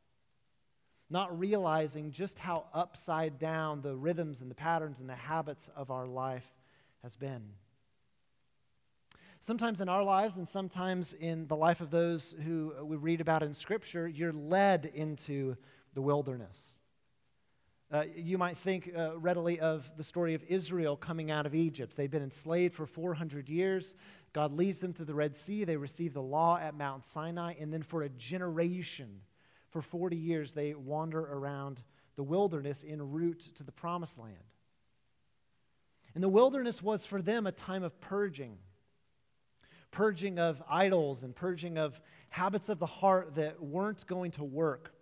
not 1.15 1.39
realizing 1.39 2.11
just 2.11 2.39
how 2.39 2.65
upside 2.73 3.39
down 3.39 3.81
the 3.81 3.95
rhythms 3.95 4.41
and 4.41 4.51
the 4.51 4.55
patterns 4.55 4.99
and 4.99 5.07
the 5.07 5.15
habits 5.15 5.69
of 5.73 5.89
our 5.89 6.05
life 6.05 6.45
has 7.03 7.15
been. 7.15 7.41
Sometimes 9.39 9.79
in 9.79 9.87
our 9.87 10.03
lives, 10.03 10.35
and 10.35 10.45
sometimes 10.45 11.13
in 11.13 11.47
the 11.47 11.55
life 11.55 11.79
of 11.79 11.89
those 11.89 12.35
who 12.43 12.73
we 12.83 12.97
read 12.97 13.21
about 13.21 13.43
in 13.43 13.53
Scripture, 13.53 14.05
you're 14.09 14.33
led 14.33 14.91
into 14.93 15.55
the 15.93 16.01
wilderness. 16.01 16.79
Uh, 17.89 18.03
you 18.13 18.37
might 18.37 18.57
think 18.57 18.91
uh, 18.93 19.17
readily 19.17 19.57
of 19.61 19.89
the 19.95 20.03
story 20.03 20.33
of 20.33 20.43
Israel 20.49 20.97
coming 20.97 21.31
out 21.31 21.45
of 21.45 21.55
Egypt. 21.55 21.95
They've 21.95 22.11
been 22.11 22.23
enslaved 22.23 22.73
for 22.73 22.85
400 22.85 23.47
years. 23.47 23.95
God 24.33 24.51
leads 24.51 24.81
them 24.81 24.91
through 24.91 25.05
the 25.05 25.15
Red 25.15 25.37
Sea. 25.37 25.63
They 25.63 25.77
receive 25.77 26.13
the 26.13 26.21
law 26.21 26.57
at 26.57 26.75
Mount 26.75 27.05
Sinai. 27.05 27.53
And 27.57 27.71
then 27.71 27.83
for 27.83 28.03
a 28.03 28.09
generation, 28.09 29.21
for 29.75 29.81
40 29.81 30.15
years, 30.15 30.53
they 30.53 30.73
wander 30.73 31.19
around 31.19 31.83
the 32.15 32.23
wilderness 32.23 32.85
en 32.87 33.11
route 33.11 33.41
to 33.55 33.61
the 33.61 33.73
promised 33.73 34.17
land. 34.17 34.37
And 36.13 36.23
the 36.23 36.29
wilderness 36.29 36.81
was 36.81 37.05
for 37.05 37.21
them 37.21 37.45
a 37.45 37.51
time 37.51 37.83
of 37.83 37.99
purging 37.99 38.57
purging 39.91 40.39
of 40.39 40.61
idols 40.69 41.23
and 41.23 41.33
purging 41.33 41.77
of 41.77 42.01
habits 42.29 42.67
of 42.67 42.79
the 42.79 42.85
heart 42.85 43.35
that 43.35 43.61
weren't 43.61 44.05
going 44.07 44.29
to 44.29 44.43
work 44.43 44.93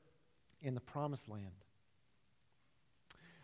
in 0.61 0.75
the 0.75 0.81
promised 0.81 1.27
land. 1.27 1.65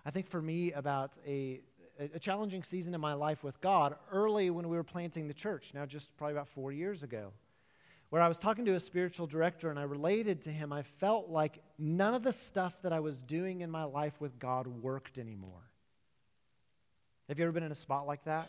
I 0.05 0.11
think 0.11 0.27
for 0.27 0.41
me, 0.41 0.71
about 0.73 1.17
a, 1.25 1.61
a 1.99 2.19
challenging 2.19 2.61
season 2.61 2.93
in 2.93 3.01
my 3.01 3.13
life 3.13 3.43
with 3.43 3.59
God, 3.61 3.95
early 4.11 4.51
when 4.51 4.69
we 4.69 4.77
were 4.77 4.83
planting 4.83 5.27
the 5.27 5.33
church, 5.33 5.73
now 5.73 5.87
just 5.87 6.15
probably 6.17 6.35
about 6.35 6.49
four 6.49 6.71
years 6.71 7.01
ago 7.01 7.33
where 8.09 8.21
I 8.21 8.27
was 8.27 8.39
talking 8.39 8.65
to 8.65 8.73
a 8.73 8.79
spiritual 8.79 9.27
director 9.27 9.69
and 9.69 9.77
I 9.77 9.83
related 9.83 10.41
to 10.43 10.49
him, 10.49 10.73
I 10.73 10.81
felt 10.81 11.29
like 11.29 11.61
none 11.77 12.15
of 12.15 12.23
the 12.23 12.33
stuff 12.33 12.81
that 12.81 12.91
I 12.91 12.99
was 12.99 13.21
doing 13.21 13.61
in 13.61 13.69
my 13.69 13.83
life 13.83 14.19
with 14.19 14.39
God 14.39 14.65
worked 14.65 15.19
anymore. 15.19 15.69
Have 17.27 17.37
you 17.37 17.45
ever 17.45 17.51
been 17.51 17.63
in 17.63 17.71
a 17.71 17.75
spot 17.75 18.07
like 18.07 18.23
that? 18.23 18.47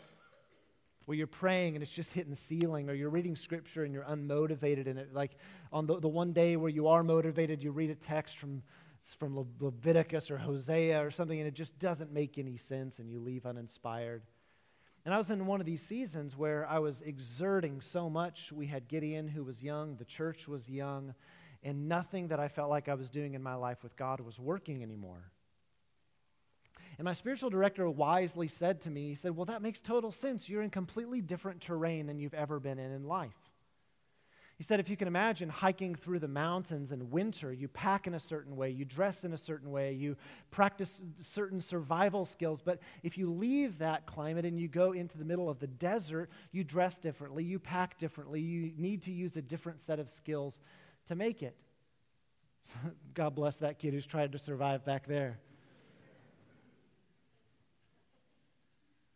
Where 1.05 1.15
you're 1.15 1.27
praying 1.27 1.75
and 1.75 1.83
it's 1.83 1.93
just 1.93 2.13
hitting 2.13 2.31
the 2.31 2.35
ceiling, 2.35 2.89
or 2.89 2.93
you're 2.93 3.09
reading 3.09 3.35
scripture 3.35 3.83
and 3.83 3.93
you're 3.93 4.03
unmotivated 4.03 4.87
in 4.87 4.97
it. 4.97 5.13
Like 5.13 5.37
on 5.71 5.85
the, 5.85 5.99
the 5.99 6.07
one 6.07 6.33
day 6.33 6.55
where 6.55 6.69
you 6.69 6.87
are 6.87 7.03
motivated, 7.03 7.61
you 7.63 7.71
read 7.71 7.91
a 7.91 7.95
text 7.95 8.37
from, 8.37 8.63
from 9.19 9.37
Le- 9.37 9.45
Leviticus 9.59 10.31
or 10.31 10.37
Hosea 10.37 11.05
or 11.05 11.11
something, 11.11 11.37
and 11.37 11.47
it 11.47 11.53
just 11.53 11.77
doesn't 11.77 12.11
make 12.11 12.39
any 12.39 12.57
sense 12.57 12.97
and 12.97 13.11
you 13.11 13.19
leave 13.19 13.45
uninspired. 13.45 14.23
And 15.03 15.13
I 15.13 15.17
was 15.17 15.31
in 15.31 15.45
one 15.47 15.59
of 15.59 15.65
these 15.65 15.81
seasons 15.81 16.37
where 16.37 16.67
I 16.69 16.79
was 16.79 17.01
exerting 17.01 17.81
so 17.81 18.09
much. 18.09 18.51
We 18.51 18.67
had 18.67 18.87
Gideon, 18.87 19.27
who 19.27 19.43
was 19.43 19.63
young, 19.63 19.95
the 19.95 20.05
church 20.05 20.47
was 20.47 20.69
young, 20.69 21.15
and 21.63 21.89
nothing 21.89 22.27
that 22.27 22.39
I 22.39 22.47
felt 22.47 22.69
like 22.69 22.87
I 22.87 22.93
was 22.93 23.09
doing 23.09 23.33
in 23.33 23.41
my 23.41 23.55
life 23.55 23.81
with 23.81 23.95
God 23.95 24.19
was 24.19 24.39
working 24.39 24.83
anymore. 24.83 25.31
And 26.97 27.05
my 27.05 27.13
spiritual 27.13 27.49
director 27.49 27.89
wisely 27.89 28.47
said 28.47 28.81
to 28.81 28.91
me, 28.91 29.07
he 29.09 29.15
said, 29.15 29.35
Well, 29.35 29.45
that 29.45 29.63
makes 29.63 29.81
total 29.81 30.11
sense. 30.11 30.47
You're 30.49 30.61
in 30.61 30.69
completely 30.69 31.19
different 31.19 31.61
terrain 31.61 32.05
than 32.05 32.19
you've 32.19 32.35
ever 32.35 32.59
been 32.59 32.77
in 32.77 32.91
in 32.91 33.07
life. 33.07 33.40
He 34.61 34.63
said, 34.63 34.79
if 34.79 34.91
you 34.91 34.95
can 34.95 35.07
imagine 35.07 35.49
hiking 35.49 35.95
through 35.95 36.19
the 36.19 36.27
mountains 36.27 36.91
in 36.91 37.09
winter, 37.09 37.51
you 37.51 37.67
pack 37.67 38.05
in 38.05 38.13
a 38.13 38.19
certain 38.19 38.55
way, 38.55 38.69
you 38.69 38.85
dress 38.85 39.23
in 39.23 39.33
a 39.33 39.37
certain 39.37 39.71
way, 39.71 39.91
you 39.93 40.17
practice 40.51 41.01
certain 41.15 41.59
survival 41.59 42.27
skills. 42.27 42.61
But 42.61 42.77
if 43.01 43.17
you 43.17 43.31
leave 43.31 43.79
that 43.79 44.05
climate 44.05 44.45
and 44.45 44.59
you 44.59 44.67
go 44.67 44.91
into 44.91 45.17
the 45.17 45.25
middle 45.25 45.49
of 45.49 45.57
the 45.57 45.65
desert, 45.65 46.29
you 46.51 46.63
dress 46.63 46.99
differently, 46.99 47.43
you 47.43 47.57
pack 47.57 47.97
differently, 47.97 48.39
you 48.39 48.71
need 48.77 49.01
to 49.01 49.11
use 49.11 49.35
a 49.35 49.41
different 49.41 49.79
set 49.79 49.97
of 49.97 50.11
skills 50.11 50.59
to 51.07 51.15
make 51.15 51.41
it. 51.41 51.57
God 53.15 53.33
bless 53.33 53.57
that 53.57 53.79
kid 53.79 53.95
who's 53.95 54.05
trying 54.05 54.29
to 54.29 54.37
survive 54.37 54.85
back 54.85 55.07
there. 55.07 55.39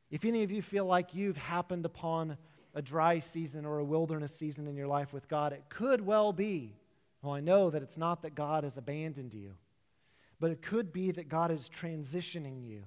If 0.10 0.26
any 0.26 0.42
of 0.42 0.52
you 0.52 0.64
feel 0.64 0.86
like 0.86 1.14
you've 1.14 1.38
happened 1.38 1.86
upon 1.86 2.38
a 2.76 2.82
dry 2.82 3.18
season 3.20 3.66
or 3.66 3.80
a 3.80 3.86
wilderness 3.86 4.36
season 4.36 4.68
in 4.68 4.76
your 4.76 4.88
life 4.88 5.14
with 5.14 5.28
God, 5.28 5.54
it 5.54 5.64
could 5.70 6.02
well 6.02 6.34
be. 6.34 6.76
Well, 7.22 7.34
I 7.34 7.40
know 7.40 7.72
that 7.72 7.82
it's 7.82 7.98
not 7.98 8.22
that 8.22 8.36
God 8.36 8.64
has 8.64 8.78
abandoned 8.78 9.34
you, 9.34 9.54
but 10.40 10.52
it 10.52 10.62
could 10.62 10.94
be 10.94 11.10
that 11.12 11.30
God 11.30 11.50
is 11.50 11.70
transitioning 11.70 12.64
you 12.64 12.84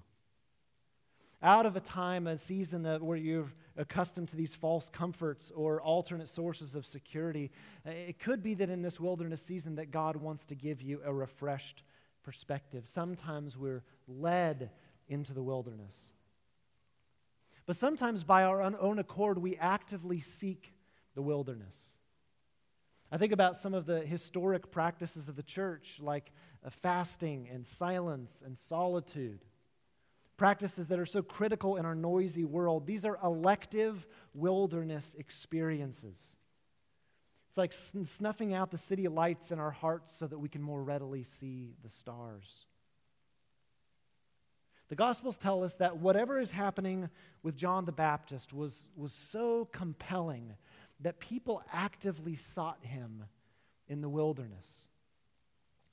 out 1.42 1.66
of 1.66 1.76
a 1.76 1.80
time, 1.80 2.26
a 2.26 2.36
season 2.36 2.84
where 3.00 3.16
you're 3.16 3.52
accustomed 3.76 4.28
to 4.28 4.36
these 4.36 4.54
false 4.54 4.88
comforts 4.88 5.50
or 5.52 5.80
alternate 5.80 6.28
sources 6.28 6.74
of 6.74 6.84
security. 6.84 7.50
It 7.84 8.18
could 8.18 8.42
be 8.42 8.54
that 8.54 8.70
in 8.70 8.82
this 8.82 8.98
wilderness 9.00 9.40
season 9.40 9.76
that 9.76 9.90
God 9.90 10.16
wants 10.16 10.46
to 10.46 10.54
give 10.54 10.82
you 10.82 11.00
a 11.04 11.14
refreshed 11.14 11.84
perspective. 12.24 12.88
Sometimes 12.88 13.56
we're 13.56 13.84
led 14.08 14.70
into 15.08 15.32
the 15.32 15.42
wilderness. 15.42 16.12
But 17.68 17.76
sometimes, 17.76 18.24
by 18.24 18.44
our 18.44 18.62
own 18.62 18.98
accord, 18.98 19.36
we 19.36 19.54
actively 19.56 20.20
seek 20.20 20.72
the 21.14 21.20
wilderness. 21.20 21.98
I 23.12 23.18
think 23.18 23.30
about 23.30 23.56
some 23.56 23.74
of 23.74 23.84
the 23.84 24.00
historic 24.00 24.70
practices 24.70 25.28
of 25.28 25.36
the 25.36 25.42
church, 25.42 26.00
like 26.00 26.32
uh, 26.64 26.70
fasting 26.70 27.46
and 27.52 27.66
silence 27.66 28.42
and 28.44 28.56
solitude. 28.56 29.44
Practices 30.38 30.88
that 30.88 30.98
are 30.98 31.04
so 31.04 31.20
critical 31.20 31.76
in 31.76 31.84
our 31.84 31.94
noisy 31.94 32.46
world. 32.46 32.86
These 32.86 33.04
are 33.04 33.18
elective 33.22 34.06
wilderness 34.32 35.14
experiences. 35.18 36.38
It's 37.50 37.58
like 37.58 37.74
snuffing 37.74 38.54
out 38.54 38.70
the 38.70 38.78
city 38.78 39.08
lights 39.08 39.50
in 39.50 39.58
our 39.58 39.72
hearts 39.72 40.10
so 40.10 40.26
that 40.26 40.38
we 40.38 40.48
can 40.48 40.62
more 40.62 40.82
readily 40.82 41.22
see 41.22 41.74
the 41.82 41.90
stars. 41.90 42.64
The 44.88 44.96
Gospels 44.96 45.36
tell 45.36 45.62
us 45.64 45.76
that 45.76 45.98
whatever 45.98 46.38
is 46.38 46.50
happening 46.50 47.10
with 47.42 47.56
John 47.56 47.84
the 47.84 47.92
Baptist 47.92 48.54
was, 48.54 48.86
was 48.96 49.12
so 49.12 49.66
compelling 49.66 50.54
that 51.00 51.20
people 51.20 51.62
actively 51.72 52.34
sought 52.34 52.78
him 52.82 53.24
in 53.86 54.00
the 54.00 54.08
wilderness. 54.08 54.88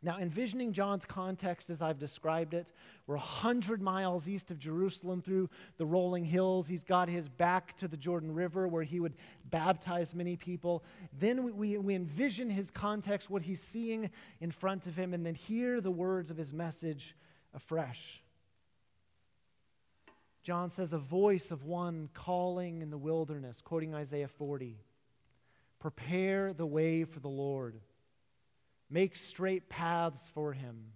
Now, 0.02 0.20
envisioning 0.20 0.72
John's 0.72 1.04
context 1.04 1.72
as 1.72 1.82
I've 1.82 1.98
described 1.98 2.54
it, 2.54 2.72
we're 3.08 3.16
100 3.16 3.82
miles 3.82 4.30
east 4.30 4.52
of 4.52 4.60
Jerusalem 4.60 5.22
through 5.22 5.50
the 5.78 5.86
rolling 5.86 6.24
hills. 6.24 6.68
He's 6.68 6.84
got 6.84 7.10
his 7.10 7.28
back 7.28 7.76
to 7.78 7.88
the 7.88 7.98
Jordan 7.98 8.32
River 8.32 8.68
where 8.68 8.84
he 8.84 9.00
would 9.00 9.16
baptize 9.46 10.14
many 10.14 10.36
people. 10.36 10.84
Then 11.18 11.44
we, 11.44 11.52
we, 11.52 11.78
we 11.80 11.96
envision 11.96 12.52
his 12.52 12.70
context, 12.70 13.32
what 13.32 13.42
he's 13.42 13.62
seeing 13.62 14.12
in 14.40 14.52
front 14.52 14.86
of 14.86 14.96
him, 14.96 15.14
and 15.14 15.26
then 15.26 15.34
hear 15.34 15.82
the 15.82 15.92
words 15.92 16.30
of 16.30 16.38
his 16.38 16.54
message 16.54 17.16
afresh. 17.56 18.22
John 20.46 20.70
says, 20.70 20.94
A 20.94 21.00
voice 21.00 21.50
of 21.50 21.66
one 21.66 22.08
calling 22.14 22.84
in 22.84 22.92
the 22.92 23.00
wilderness, 23.00 23.64
quoting 23.64 23.96
Isaiah 23.96 24.28
40 24.28 24.78
Prepare 25.80 26.54
the 26.54 26.68
way 26.68 27.04
for 27.04 27.20
the 27.20 27.28
Lord 27.28 27.82
Make 28.88 29.16
straight 29.16 29.70
paths 29.70 30.30
for 30.32 30.54
him. 30.54 30.92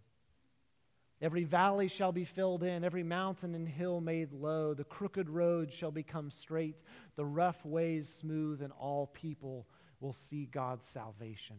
Every 1.19 1.43
valley 1.43 1.87
shall 1.87 2.11
be 2.11 2.23
filled 2.23 2.61
in, 2.61 2.83
every 2.83 3.01
mountain 3.01 3.55
and 3.55 3.67
hill 3.67 3.99
made 3.99 4.31
low. 4.31 4.75
The 4.75 4.83
crooked 4.83 5.27
road 5.27 5.71
shall 5.71 5.91
become 5.91 6.29
straight, 6.29 6.83
the 7.15 7.25
rough 7.25 7.65
ways 7.65 8.07
smooth, 8.07 8.61
and 8.61 8.71
all 8.71 9.07
people 9.07 9.67
will 9.99 10.13
see 10.13 10.45
God's 10.45 10.85
salvation. 10.85 11.57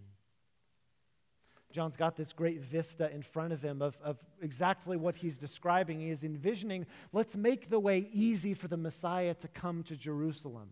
John's 1.70 1.96
got 1.96 2.16
this 2.16 2.32
great 2.32 2.60
vista 2.60 3.12
in 3.12 3.22
front 3.22 3.52
of 3.52 3.62
him 3.62 3.80
of, 3.80 3.98
of 4.02 4.22
exactly 4.42 4.96
what 4.96 5.16
he's 5.16 5.38
describing. 5.38 6.00
He 6.00 6.10
is 6.10 6.24
envisioning 6.24 6.86
let's 7.12 7.36
make 7.36 7.70
the 7.70 7.80
way 7.80 8.08
easy 8.12 8.54
for 8.54 8.68
the 8.68 8.76
Messiah 8.76 9.34
to 9.34 9.48
come 9.48 9.82
to 9.84 9.96
Jerusalem. 9.96 10.70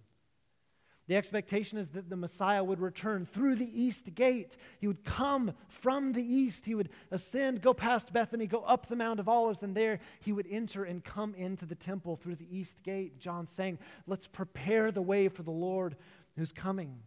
The 1.09 1.17
expectation 1.17 1.78
is 1.78 1.88
that 1.90 2.11
the 2.11 2.17
Messiah 2.17 2.62
would 2.62 2.81
return 2.81 3.25
through 3.25 3.55
the 3.55 3.83
east 3.83 4.14
gate. 4.14 4.59
He 4.78 4.87
would 4.87 5.05
come 5.05 5.55
from 5.67 6.12
the 6.12 6.23
east. 6.23 6.67
He 6.67 6.75
would 6.75 6.90
ascend, 7.11 7.62
go 7.62 7.73
past 7.73 8.12
Bethany, 8.12 8.47
go 8.47 8.61
up 8.61 8.87
the 8.87 8.97
Mount 8.97 9.19
of 9.19 9.26
Olives, 9.26 9.62
and 9.62 9.75
there 9.75 10.00
he 10.21 10.33
would 10.33 10.47
enter 10.50 10.85
and 10.85 11.02
come 11.02 11.35
into 11.35 11.64
the 11.64 11.75
temple 11.75 12.17
through 12.17 12.35
the 12.35 12.55
east 12.55 12.83
gate. 12.83 13.19
John 13.19 13.47
saying, 13.47 13.78
Let's 14.07 14.26
prepare 14.26 14.93
the 14.93 15.00
way 15.00 15.28
for 15.28 15.43
the 15.43 15.50
Lord 15.50 15.97
who's 16.37 16.52
coming. 16.52 17.00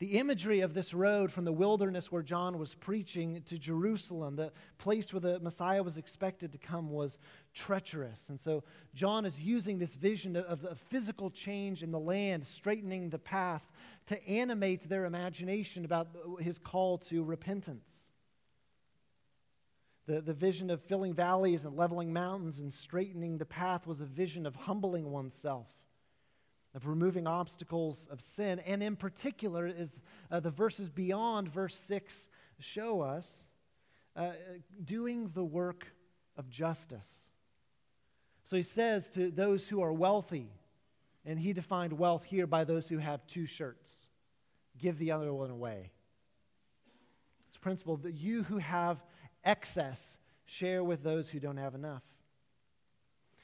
The 0.00 0.18
imagery 0.18 0.60
of 0.60 0.74
this 0.74 0.92
road 0.92 1.30
from 1.30 1.44
the 1.44 1.52
wilderness 1.52 2.10
where 2.10 2.22
John 2.22 2.58
was 2.58 2.74
preaching 2.74 3.42
to 3.42 3.58
Jerusalem, 3.58 4.34
the 4.34 4.52
place 4.76 5.12
where 5.12 5.20
the 5.20 5.38
Messiah 5.38 5.84
was 5.84 5.96
expected 5.96 6.52
to 6.52 6.58
come, 6.58 6.90
was 6.90 7.16
treacherous. 7.52 8.28
And 8.28 8.38
so 8.38 8.64
John 8.92 9.24
is 9.24 9.40
using 9.40 9.78
this 9.78 9.94
vision 9.94 10.34
of 10.34 10.64
a 10.64 10.74
physical 10.74 11.30
change 11.30 11.84
in 11.84 11.92
the 11.92 12.00
land, 12.00 12.44
straightening 12.44 13.10
the 13.10 13.20
path, 13.20 13.70
to 14.06 14.28
animate 14.28 14.88
their 14.88 15.04
imagination 15.04 15.84
about 15.84 16.08
his 16.40 16.58
call 16.58 16.98
to 16.98 17.22
repentance. 17.22 18.08
The, 20.06 20.20
the 20.20 20.34
vision 20.34 20.70
of 20.70 20.82
filling 20.82 21.14
valleys 21.14 21.64
and 21.64 21.76
leveling 21.76 22.12
mountains 22.12 22.58
and 22.58 22.72
straightening 22.72 23.38
the 23.38 23.46
path 23.46 23.86
was 23.86 24.00
a 24.00 24.04
vision 24.04 24.44
of 24.44 24.56
humbling 24.56 25.10
oneself 25.10 25.68
of 26.74 26.86
removing 26.86 27.26
obstacles 27.26 28.08
of 28.10 28.20
sin. 28.20 28.58
And 28.60 28.82
in 28.82 28.96
particular, 28.96 29.66
is 29.66 30.02
uh, 30.30 30.40
the 30.40 30.50
verses 30.50 30.88
beyond 30.88 31.48
verse 31.48 31.74
6 31.76 32.28
show 32.58 33.00
us 33.00 33.46
uh, 34.16 34.30
doing 34.84 35.30
the 35.34 35.44
work 35.44 35.86
of 36.36 36.48
justice. 36.48 37.28
So 38.44 38.56
he 38.56 38.62
says 38.62 39.08
to 39.10 39.30
those 39.30 39.68
who 39.68 39.82
are 39.82 39.92
wealthy, 39.92 40.50
and 41.24 41.38
he 41.38 41.52
defined 41.52 41.94
wealth 41.94 42.24
here 42.24 42.46
by 42.46 42.64
those 42.64 42.88
who 42.88 42.98
have 42.98 43.26
two 43.26 43.46
shirts 43.46 44.08
give 44.78 44.98
the 44.98 45.12
other 45.12 45.32
one 45.32 45.50
away. 45.50 45.92
It's 47.46 47.56
a 47.56 47.60
principle 47.60 47.96
that 47.98 48.14
you 48.14 48.42
who 48.42 48.58
have 48.58 49.02
excess 49.44 50.18
share 50.44 50.82
with 50.82 51.02
those 51.02 51.30
who 51.30 51.38
don't 51.38 51.56
have 51.56 51.74
enough. 51.74 52.02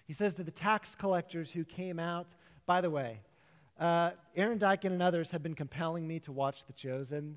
He 0.07 0.13
says 0.13 0.35
to 0.35 0.43
the 0.43 0.51
tax 0.51 0.95
collectors 0.97 1.53
who 1.53 1.65
came 1.65 2.01
out 2.01 2.35
by 2.71 2.81
the 2.81 2.89
way, 2.89 3.19
uh, 3.81 4.13
Aaron 4.37 4.57
Dyken 4.57 4.93
and 4.93 5.03
others 5.03 5.33
have 5.33 5.43
been 5.43 5.57
compelling 5.57 6.07
me 6.07 6.21
to 6.21 6.31
watch 6.31 6.67
The 6.67 6.73
Chosen. 6.73 7.37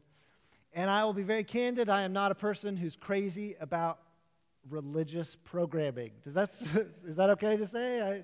And 0.76 0.92
I 0.92 1.04
will 1.06 1.14
be 1.14 1.24
very 1.24 1.44
candid, 1.44 1.90
I 1.90 2.04
am 2.04 2.14
not 2.14 2.32
a 2.32 2.36
person 2.36 2.78
who's 2.78 2.96
crazy 2.96 3.56
about 3.60 3.98
religious 4.70 5.36
programming. 5.36 6.12
Does 6.24 6.36
that, 6.36 6.50
is 7.04 7.16
that 7.16 7.32
okay 7.32 7.58
to 7.58 7.66
say? 7.66 8.22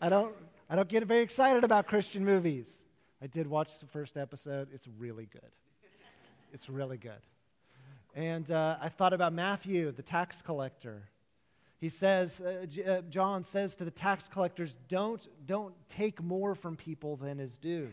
I, 0.00 0.04
I, 0.06 0.08
don't, 0.08 0.32
I 0.70 0.76
don't 0.76 0.88
get 0.88 1.02
very 1.02 1.22
excited 1.22 1.64
about 1.64 1.88
Christian 1.88 2.24
movies. 2.24 2.84
I 3.20 3.26
did 3.26 3.48
watch 3.48 3.80
the 3.80 3.86
first 3.86 4.16
episode, 4.16 4.68
it's 4.72 4.86
really 4.96 5.26
good. 5.26 5.50
It's 6.52 6.70
really 6.70 6.96
good. 6.96 7.22
And 8.14 8.48
uh, 8.52 8.76
I 8.80 8.88
thought 8.88 9.14
about 9.14 9.32
Matthew, 9.32 9.90
the 9.90 10.04
tax 10.04 10.42
collector. 10.42 11.08
He 11.84 11.90
says, 11.90 12.40
uh, 12.40 12.64
uh, 12.90 13.02
John 13.10 13.44
says 13.44 13.76
to 13.76 13.84
the 13.84 13.90
tax 13.90 14.26
collectors, 14.26 14.74
don't, 14.88 15.28
don't 15.44 15.74
take 15.86 16.22
more 16.22 16.54
from 16.54 16.76
people 16.76 17.16
than 17.16 17.38
is 17.38 17.58
due. 17.58 17.92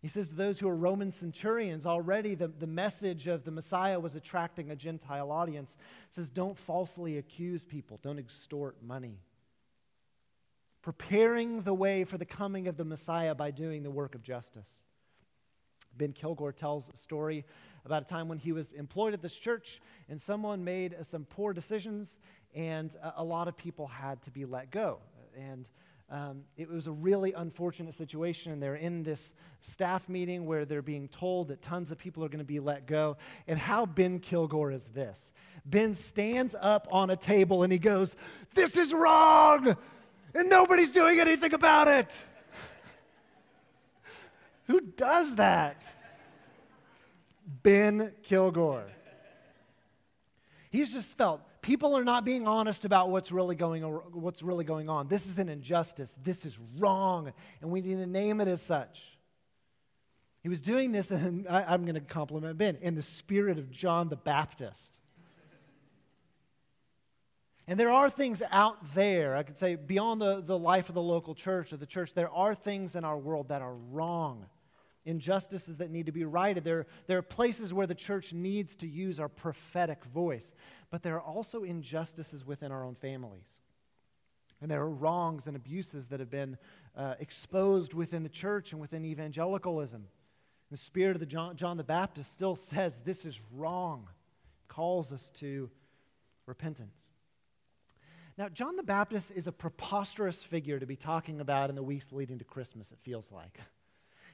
He 0.00 0.06
says 0.06 0.28
to 0.28 0.36
those 0.36 0.60
who 0.60 0.68
are 0.68 0.76
Roman 0.76 1.10
centurions, 1.10 1.84
already 1.84 2.36
the, 2.36 2.46
the 2.46 2.68
message 2.68 3.26
of 3.26 3.42
the 3.42 3.50
Messiah 3.50 3.98
was 3.98 4.14
attracting 4.14 4.70
a 4.70 4.76
Gentile 4.76 5.32
audience. 5.32 5.76
He 5.80 6.14
says, 6.14 6.30
don't 6.30 6.56
falsely 6.56 7.18
accuse 7.18 7.64
people, 7.64 7.98
don't 8.04 8.20
extort 8.20 8.80
money. 8.80 9.18
Preparing 10.80 11.62
the 11.62 11.74
way 11.74 12.04
for 12.04 12.18
the 12.18 12.24
coming 12.24 12.68
of 12.68 12.76
the 12.76 12.84
Messiah 12.84 13.34
by 13.34 13.50
doing 13.50 13.82
the 13.82 13.90
work 13.90 14.14
of 14.14 14.22
justice. 14.22 14.84
Ben 15.96 16.12
Kilgore 16.12 16.52
tells 16.52 16.88
a 16.88 16.96
story 16.96 17.44
about 17.84 18.02
a 18.02 18.06
time 18.06 18.28
when 18.28 18.38
he 18.38 18.52
was 18.52 18.72
employed 18.72 19.12
at 19.12 19.22
this 19.22 19.36
church 19.36 19.80
and 20.08 20.20
someone 20.20 20.64
made 20.64 20.96
some 21.02 21.24
poor 21.24 21.52
decisions 21.52 22.18
and 22.54 22.94
a, 23.16 23.24
lot 23.24 23.48
of 23.48 23.56
people 23.56 23.86
had 23.86 24.22
to 24.22 24.30
be 24.30 24.44
let 24.44 24.70
go. 24.70 25.00
And 25.36 25.68
um, 26.10 26.44
it 26.56 26.68
was 26.68 26.86
a 26.86 26.92
really 26.92 27.32
unfortunate 27.32 27.94
situation, 27.94 28.52
and 28.52 28.62
they're 28.62 28.76
in 28.76 29.02
this 29.02 29.34
staff 29.60 30.08
meeting 30.08 30.44
where 30.44 30.64
they're 30.64 30.82
being 30.82 31.08
told 31.08 31.48
that 31.48 31.62
tons 31.62 31.90
of 31.90 31.98
people 31.98 32.24
are 32.24 32.28
going 32.28 32.38
to 32.38 32.44
be 32.44 32.60
let 32.60 32.86
go. 32.86 33.16
And 33.48 33.58
how 33.58 33.86
Ben 33.86 34.20
Kilgore 34.20 34.70
is 34.70 34.88
this 34.88 35.32
Ben 35.64 35.94
stands 35.94 36.54
up 36.60 36.86
on 36.92 37.10
a 37.10 37.16
table 37.16 37.62
and 37.62 37.72
he 37.72 37.78
goes, 37.78 38.16
This 38.54 38.76
is 38.76 38.92
wrong, 38.92 39.76
and 40.34 40.48
nobody's 40.48 40.92
doing 40.92 41.18
anything 41.18 41.54
about 41.54 41.88
it. 41.88 42.24
Who 44.66 44.80
does 44.80 45.34
that? 45.36 45.82
Ben 47.62 48.12
Kilgore. 48.22 48.86
He's 50.70 50.92
just 50.92 51.16
felt 51.16 51.40
people 51.64 51.96
are 51.96 52.04
not 52.04 52.26
being 52.26 52.46
honest 52.46 52.84
about 52.84 53.08
what's 53.08 53.32
really 53.32 53.56
going, 53.56 53.82
what's 53.82 54.42
really 54.42 54.64
going 54.64 54.90
on. 54.90 55.08
This 55.08 55.26
is 55.26 55.38
an 55.38 55.48
injustice. 55.48 56.16
This 56.22 56.44
is 56.44 56.58
wrong, 56.76 57.32
and 57.62 57.70
we 57.70 57.80
need 57.80 57.96
to 57.96 58.06
name 58.06 58.42
it 58.42 58.48
as 58.48 58.60
such. 58.60 59.18
He 60.42 60.50
was 60.50 60.60
doing 60.60 60.92
this, 60.92 61.10
and 61.10 61.48
I, 61.48 61.64
I'm 61.66 61.86
going 61.86 61.94
to 61.94 62.02
compliment 62.02 62.58
Ben, 62.58 62.76
in 62.82 62.94
the 62.94 63.02
spirit 63.02 63.58
of 63.58 63.70
John 63.70 64.10
the 64.10 64.16
Baptist. 64.16 65.00
And 67.66 67.80
there 67.80 67.90
are 67.90 68.10
things 68.10 68.42
out 68.50 68.92
there, 68.94 69.34
I 69.34 69.42
could 69.42 69.56
say, 69.56 69.76
beyond 69.76 70.20
the, 70.20 70.42
the 70.42 70.58
life 70.58 70.90
of 70.90 70.94
the 70.94 71.02
local 71.02 71.34
church 71.34 71.72
or 71.72 71.78
the 71.78 71.86
church, 71.86 72.12
there 72.12 72.30
are 72.30 72.54
things 72.54 72.94
in 72.94 73.06
our 73.06 73.16
world 73.16 73.48
that 73.48 73.62
are 73.62 73.74
wrong 73.90 74.44
injustices 75.04 75.78
that 75.78 75.90
need 75.90 76.06
to 76.06 76.12
be 76.12 76.24
righted. 76.24 76.64
There, 76.64 76.86
there 77.06 77.18
are 77.18 77.22
places 77.22 77.74
where 77.74 77.86
the 77.86 77.94
church 77.94 78.32
needs 78.32 78.76
to 78.76 78.86
use 78.86 79.20
our 79.20 79.28
prophetic 79.28 80.04
voice, 80.04 80.52
but 80.90 81.02
there 81.02 81.14
are 81.16 81.20
also 81.20 81.62
injustices 81.62 82.44
within 82.44 82.72
our 82.72 82.84
own 82.84 82.94
families. 82.94 83.60
And 84.60 84.70
there 84.70 84.80
are 84.80 84.90
wrongs 84.90 85.46
and 85.46 85.56
abuses 85.56 86.08
that 86.08 86.20
have 86.20 86.30
been 86.30 86.56
uh, 86.96 87.14
exposed 87.18 87.92
within 87.94 88.22
the 88.22 88.28
church 88.28 88.72
and 88.72 88.80
within 88.80 89.04
evangelicalism. 89.04 90.06
The 90.70 90.76
spirit 90.76 91.16
of 91.16 91.20
the 91.20 91.26
John, 91.26 91.56
John 91.56 91.76
the 91.76 91.84
Baptist 91.84 92.32
still 92.32 92.56
says 92.56 93.00
this 93.00 93.24
is 93.24 93.40
wrong, 93.52 94.08
calls 94.68 95.12
us 95.12 95.30
to 95.32 95.70
repentance. 96.46 97.08
Now, 98.36 98.48
John 98.48 98.76
the 98.76 98.82
Baptist 98.82 99.30
is 99.30 99.46
a 99.46 99.52
preposterous 99.52 100.42
figure 100.42 100.80
to 100.80 100.86
be 100.86 100.96
talking 100.96 101.40
about 101.40 101.70
in 101.70 101.76
the 101.76 101.82
weeks 101.82 102.10
leading 102.10 102.38
to 102.38 102.44
Christmas, 102.44 102.90
it 102.90 102.98
feels 103.00 103.30
like. 103.30 103.60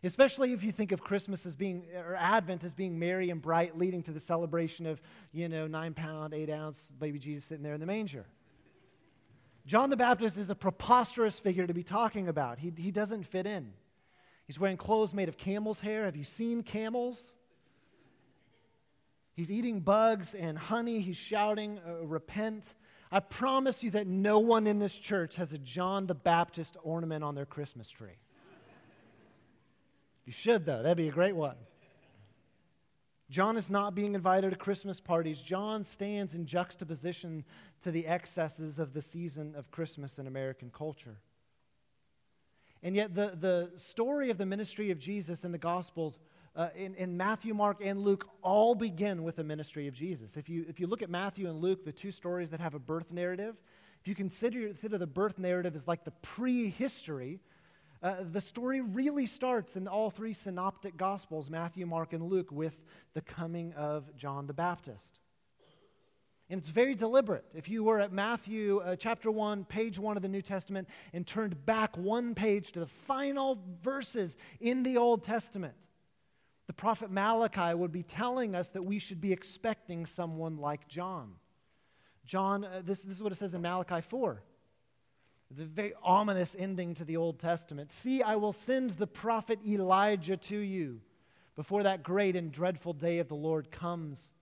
Especially 0.02 0.52
if 0.52 0.64
you 0.64 0.72
think 0.72 0.92
of 0.92 1.02
Christmas 1.02 1.44
as 1.44 1.54
being, 1.54 1.84
or 1.94 2.16
Advent 2.16 2.64
as 2.64 2.72
being 2.72 2.98
merry 2.98 3.28
and 3.28 3.42
bright, 3.42 3.76
leading 3.76 4.02
to 4.04 4.12
the 4.12 4.20
celebration 4.20 4.86
of, 4.86 5.00
you 5.32 5.48
know, 5.48 5.66
nine 5.66 5.92
pound, 5.92 6.32
eight 6.32 6.48
ounce 6.48 6.92
baby 6.98 7.18
Jesus 7.18 7.44
sitting 7.44 7.62
there 7.62 7.74
in 7.74 7.80
the 7.80 7.86
manger. 7.86 8.26
John 9.66 9.90
the 9.90 9.96
Baptist 9.96 10.38
is 10.38 10.48
a 10.48 10.54
preposterous 10.54 11.38
figure 11.38 11.66
to 11.66 11.74
be 11.74 11.82
talking 11.82 12.28
about. 12.28 12.58
He, 12.58 12.72
he 12.76 12.90
doesn't 12.90 13.24
fit 13.24 13.46
in. 13.46 13.72
He's 14.46 14.58
wearing 14.58 14.78
clothes 14.78 15.12
made 15.12 15.28
of 15.28 15.36
camel's 15.36 15.80
hair. 15.80 16.04
Have 16.04 16.16
you 16.16 16.24
seen 16.24 16.62
camels? 16.62 17.34
He's 19.34 19.50
eating 19.50 19.80
bugs 19.80 20.34
and 20.34 20.58
honey. 20.58 21.00
He's 21.00 21.16
shouting, 21.16 21.78
uh, 21.86 22.06
Repent. 22.06 22.74
I 23.12 23.20
promise 23.20 23.84
you 23.84 23.90
that 23.90 24.06
no 24.06 24.38
one 24.38 24.66
in 24.66 24.78
this 24.78 24.96
church 24.96 25.36
has 25.36 25.52
a 25.52 25.58
John 25.58 26.06
the 26.06 26.14
Baptist 26.14 26.76
ornament 26.82 27.22
on 27.22 27.34
their 27.34 27.46
Christmas 27.46 27.90
tree. 27.90 28.18
You 30.24 30.32
should, 30.32 30.66
though. 30.66 30.82
That'd 30.82 30.96
be 30.96 31.08
a 31.08 31.12
great 31.12 31.36
one. 31.36 31.56
John 33.30 33.56
is 33.56 33.70
not 33.70 33.94
being 33.94 34.16
invited 34.16 34.50
to 34.50 34.56
Christmas 34.56 34.98
parties. 35.00 35.40
John 35.40 35.84
stands 35.84 36.34
in 36.34 36.46
juxtaposition 36.46 37.44
to 37.80 37.92
the 37.92 38.06
excesses 38.06 38.80
of 38.80 38.92
the 38.92 39.00
season 39.00 39.54
of 39.54 39.70
Christmas 39.70 40.18
in 40.18 40.26
American 40.26 40.70
culture. 40.70 41.20
And 42.82 42.96
yet, 42.96 43.14
the, 43.14 43.36
the 43.38 43.70
story 43.76 44.30
of 44.30 44.38
the 44.38 44.46
ministry 44.46 44.90
of 44.90 44.98
Jesus 44.98 45.44
in 45.44 45.52
the 45.52 45.58
Gospels, 45.58 46.18
uh, 46.56 46.70
in, 46.74 46.94
in 46.96 47.16
Matthew, 47.16 47.54
Mark, 47.54 47.78
and 47.84 48.00
Luke, 48.00 48.26
all 48.42 48.74
begin 48.74 49.22
with 49.22 49.36
the 49.36 49.44
ministry 49.44 49.86
of 49.86 49.94
Jesus. 49.94 50.36
If 50.36 50.48
you, 50.48 50.64
if 50.68 50.80
you 50.80 50.88
look 50.88 51.02
at 51.02 51.10
Matthew 51.10 51.48
and 51.48 51.60
Luke, 51.60 51.84
the 51.84 51.92
two 51.92 52.10
stories 52.10 52.50
that 52.50 52.58
have 52.58 52.74
a 52.74 52.80
birth 52.80 53.12
narrative, 53.12 53.54
if 54.00 54.08
you 54.08 54.14
consider, 54.14 54.66
consider 54.66 54.98
the 54.98 55.06
birth 55.06 55.38
narrative 55.38 55.76
as 55.76 55.86
like 55.86 56.04
the 56.04 56.10
prehistory, 56.22 57.38
uh, 58.02 58.16
the 58.32 58.40
story 58.40 58.80
really 58.80 59.26
starts 59.26 59.76
in 59.76 59.86
all 59.86 60.10
three 60.10 60.32
synoptic 60.32 60.96
gospels 60.96 61.50
Matthew, 61.50 61.86
Mark, 61.86 62.12
and 62.12 62.22
Luke 62.22 62.50
with 62.50 62.82
the 63.12 63.20
coming 63.20 63.72
of 63.74 64.14
John 64.16 64.46
the 64.46 64.54
Baptist. 64.54 65.20
And 66.48 66.58
it's 66.58 66.68
very 66.68 66.94
deliberate. 66.94 67.44
If 67.54 67.68
you 67.68 67.84
were 67.84 68.00
at 68.00 68.12
Matthew 68.12 68.78
uh, 68.78 68.96
chapter 68.96 69.30
1, 69.30 69.66
page 69.66 69.98
1 69.98 70.16
of 70.16 70.22
the 70.22 70.28
New 70.28 70.42
Testament, 70.42 70.88
and 71.12 71.24
turned 71.24 71.64
back 71.64 71.96
one 71.96 72.34
page 72.34 72.72
to 72.72 72.80
the 72.80 72.86
final 72.86 73.62
verses 73.82 74.36
in 74.60 74.82
the 74.82 74.96
Old 74.96 75.22
Testament, 75.22 75.86
the 76.66 76.72
prophet 76.72 77.10
Malachi 77.10 77.74
would 77.74 77.92
be 77.92 78.02
telling 78.02 78.56
us 78.56 78.70
that 78.70 78.84
we 78.84 78.98
should 78.98 79.20
be 79.20 79.32
expecting 79.32 80.06
someone 80.06 80.56
like 80.56 80.88
John. 80.88 81.34
John, 82.24 82.64
uh, 82.64 82.82
this, 82.84 83.02
this 83.02 83.16
is 83.16 83.22
what 83.22 83.30
it 83.30 83.36
says 83.36 83.54
in 83.54 83.62
Malachi 83.62 84.00
4 84.00 84.42
the 85.50 85.64
very 85.64 85.92
ominous 86.02 86.54
ending 86.58 86.94
to 86.94 87.04
the 87.04 87.16
Old 87.16 87.38
Testament. 87.38 87.90
See, 87.90 88.22
I 88.22 88.36
will 88.36 88.52
send 88.52 88.90
the 88.90 89.06
prophet 89.06 89.58
Elijah 89.66 90.36
to 90.36 90.56
you 90.56 91.00
before 91.56 91.82
that 91.82 92.02
great 92.02 92.36
and 92.36 92.52
dreadful 92.52 92.92
day 92.92 93.18
of 93.18 93.28
the 93.28 93.34
Lord 93.34 93.70
comes. 93.70 94.32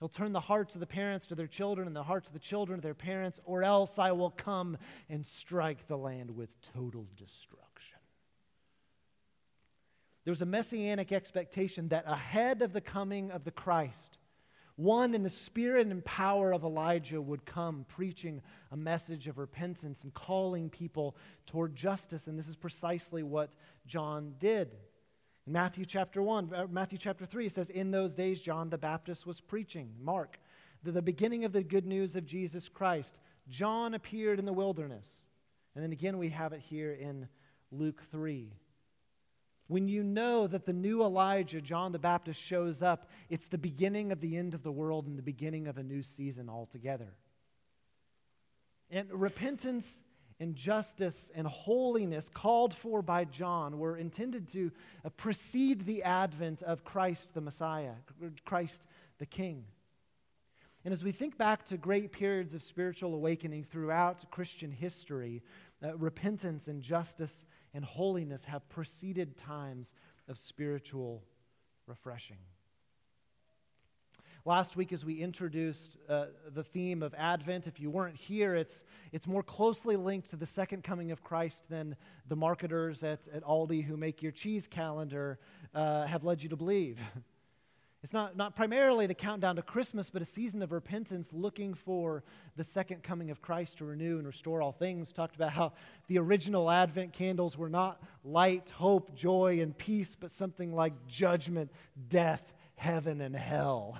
He'll 0.00 0.08
turn 0.08 0.32
the 0.32 0.40
hearts 0.40 0.74
of 0.74 0.80
the 0.80 0.86
parents 0.86 1.28
to 1.28 1.36
their 1.36 1.46
children 1.46 1.86
and 1.86 1.94
the 1.94 2.02
hearts 2.02 2.28
of 2.28 2.34
the 2.34 2.40
children 2.40 2.80
to 2.80 2.82
their 2.82 2.94
parents, 2.94 3.40
or 3.44 3.62
else 3.62 3.98
I 3.98 4.10
will 4.12 4.30
come 4.30 4.76
and 5.08 5.24
strike 5.24 5.86
the 5.86 5.96
land 5.96 6.36
with 6.36 6.60
total 6.60 7.06
destruction. 7.16 7.98
There's 10.24 10.42
a 10.42 10.46
messianic 10.46 11.12
expectation 11.12 11.88
that 11.88 12.04
ahead 12.06 12.60
of 12.60 12.72
the 12.72 12.80
coming 12.80 13.30
of 13.30 13.44
the 13.44 13.50
Christ, 13.50 14.18
one 14.76 15.14
in 15.14 15.22
the 15.22 15.30
spirit 15.30 15.86
and 15.86 16.04
power 16.04 16.52
of 16.52 16.64
Elijah 16.64 17.22
would 17.22 17.44
come 17.44 17.84
preaching 17.88 18.42
a 18.72 18.76
message 18.76 19.28
of 19.28 19.38
repentance 19.38 20.02
and 20.02 20.12
calling 20.12 20.68
people 20.68 21.16
toward 21.46 21.76
justice. 21.76 22.26
And 22.26 22.36
this 22.36 22.48
is 22.48 22.56
precisely 22.56 23.22
what 23.22 23.54
John 23.86 24.34
did. 24.38 24.74
In 25.46 25.52
Matthew 25.52 25.84
chapter 25.84 26.22
1, 26.22 26.52
uh, 26.52 26.66
Matthew 26.70 26.98
chapter 26.98 27.24
3, 27.24 27.46
it 27.46 27.52
says, 27.52 27.70
In 27.70 27.92
those 27.92 28.16
days, 28.16 28.40
John 28.40 28.68
the 28.70 28.78
Baptist 28.78 29.26
was 29.26 29.40
preaching. 29.40 29.92
Mark, 30.00 30.40
the, 30.82 30.90
the 30.90 31.02
beginning 31.02 31.44
of 31.44 31.52
the 31.52 31.62
good 31.62 31.86
news 31.86 32.16
of 32.16 32.26
Jesus 32.26 32.68
Christ. 32.68 33.20
John 33.48 33.94
appeared 33.94 34.38
in 34.38 34.44
the 34.44 34.52
wilderness. 34.52 35.26
And 35.74 35.84
then 35.84 35.92
again, 35.92 36.18
we 36.18 36.30
have 36.30 36.52
it 36.52 36.60
here 36.60 36.92
in 36.92 37.28
Luke 37.70 38.02
3. 38.02 38.52
When 39.66 39.88
you 39.88 40.02
know 40.02 40.46
that 40.46 40.66
the 40.66 40.72
new 40.72 41.02
Elijah, 41.02 41.60
John 41.60 41.92
the 41.92 41.98
Baptist, 41.98 42.40
shows 42.40 42.82
up, 42.82 43.08
it's 43.30 43.46
the 43.46 43.58
beginning 43.58 44.12
of 44.12 44.20
the 44.20 44.36
end 44.36 44.54
of 44.54 44.62
the 44.62 44.72
world 44.72 45.06
and 45.06 45.18
the 45.18 45.22
beginning 45.22 45.66
of 45.66 45.78
a 45.78 45.82
new 45.82 46.02
season 46.02 46.50
altogether. 46.50 47.14
And 48.90 49.10
repentance 49.10 50.02
and 50.38 50.54
justice 50.54 51.30
and 51.34 51.46
holiness 51.46 52.28
called 52.28 52.74
for 52.74 53.00
by 53.00 53.24
John 53.24 53.78
were 53.78 53.96
intended 53.96 54.48
to 54.48 54.70
uh, 55.04 55.08
precede 55.10 55.86
the 55.86 56.02
advent 56.02 56.62
of 56.62 56.84
Christ 56.84 57.34
the 57.34 57.40
Messiah, 57.40 57.92
Christ 58.44 58.86
the 59.18 59.26
King. 59.26 59.64
And 60.84 60.92
as 60.92 61.02
we 61.02 61.12
think 61.12 61.38
back 61.38 61.64
to 61.66 61.78
great 61.78 62.12
periods 62.12 62.52
of 62.52 62.62
spiritual 62.62 63.14
awakening 63.14 63.64
throughout 63.64 64.30
Christian 64.30 64.70
history, 64.70 65.42
uh, 65.82 65.96
repentance 65.96 66.68
and 66.68 66.82
justice 66.82 67.46
and 67.74 67.84
holiness 67.84 68.44
have 68.44 68.68
preceded 68.68 69.36
times 69.36 69.92
of 70.28 70.38
spiritual 70.38 71.22
refreshing. 71.86 72.38
Last 74.46 74.76
week, 74.76 74.92
as 74.92 75.06
we 75.06 75.14
introduced 75.14 75.96
uh, 76.06 76.26
the 76.52 76.62
theme 76.62 77.02
of 77.02 77.14
Advent, 77.16 77.66
if 77.66 77.80
you 77.80 77.88
weren't 77.88 78.16
here, 78.16 78.54
it's, 78.54 78.84
it's 79.10 79.26
more 79.26 79.42
closely 79.42 79.96
linked 79.96 80.30
to 80.30 80.36
the 80.36 80.44
second 80.44 80.84
coming 80.84 81.10
of 81.10 81.22
Christ 81.22 81.70
than 81.70 81.96
the 82.28 82.36
marketers 82.36 83.02
at, 83.02 83.26
at 83.28 83.42
Aldi 83.42 83.82
who 83.82 83.96
make 83.96 84.22
your 84.22 84.32
cheese 84.32 84.66
calendar 84.66 85.38
uh, 85.74 86.04
have 86.04 86.24
led 86.24 86.42
you 86.42 86.50
to 86.50 86.56
believe. 86.56 87.00
It's 88.04 88.12
not, 88.12 88.36
not 88.36 88.54
primarily 88.54 89.06
the 89.06 89.14
countdown 89.14 89.56
to 89.56 89.62
Christmas, 89.62 90.10
but 90.10 90.20
a 90.20 90.26
season 90.26 90.60
of 90.60 90.72
repentance 90.72 91.32
looking 91.32 91.72
for 91.72 92.22
the 92.54 92.62
second 92.62 93.02
coming 93.02 93.30
of 93.30 93.40
Christ 93.40 93.78
to 93.78 93.86
renew 93.86 94.18
and 94.18 94.26
restore 94.26 94.60
all 94.60 94.72
things. 94.72 95.10
Talked 95.10 95.36
about 95.36 95.52
how 95.52 95.72
the 96.06 96.18
original 96.18 96.70
Advent 96.70 97.14
candles 97.14 97.56
were 97.56 97.70
not 97.70 98.02
light, 98.22 98.68
hope, 98.68 99.14
joy, 99.14 99.62
and 99.62 99.76
peace, 99.78 100.16
but 100.20 100.30
something 100.30 100.74
like 100.74 100.92
judgment, 101.06 101.72
death, 102.08 102.52
heaven, 102.76 103.22
and 103.22 103.34
hell. 103.34 103.98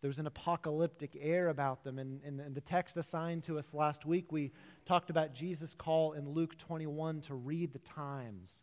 There 0.00 0.08
was 0.08 0.18
an 0.18 0.26
apocalyptic 0.26 1.18
air 1.20 1.50
about 1.50 1.84
them. 1.84 1.98
And 1.98 2.22
in 2.24 2.54
the 2.54 2.60
text 2.62 2.96
assigned 2.96 3.42
to 3.44 3.58
us 3.58 3.74
last 3.74 4.06
week, 4.06 4.32
we 4.32 4.52
talked 4.86 5.10
about 5.10 5.34
Jesus' 5.34 5.74
call 5.74 6.12
in 6.12 6.30
Luke 6.30 6.56
21 6.56 7.20
to 7.22 7.34
read 7.34 7.74
the 7.74 7.80
times 7.80 8.62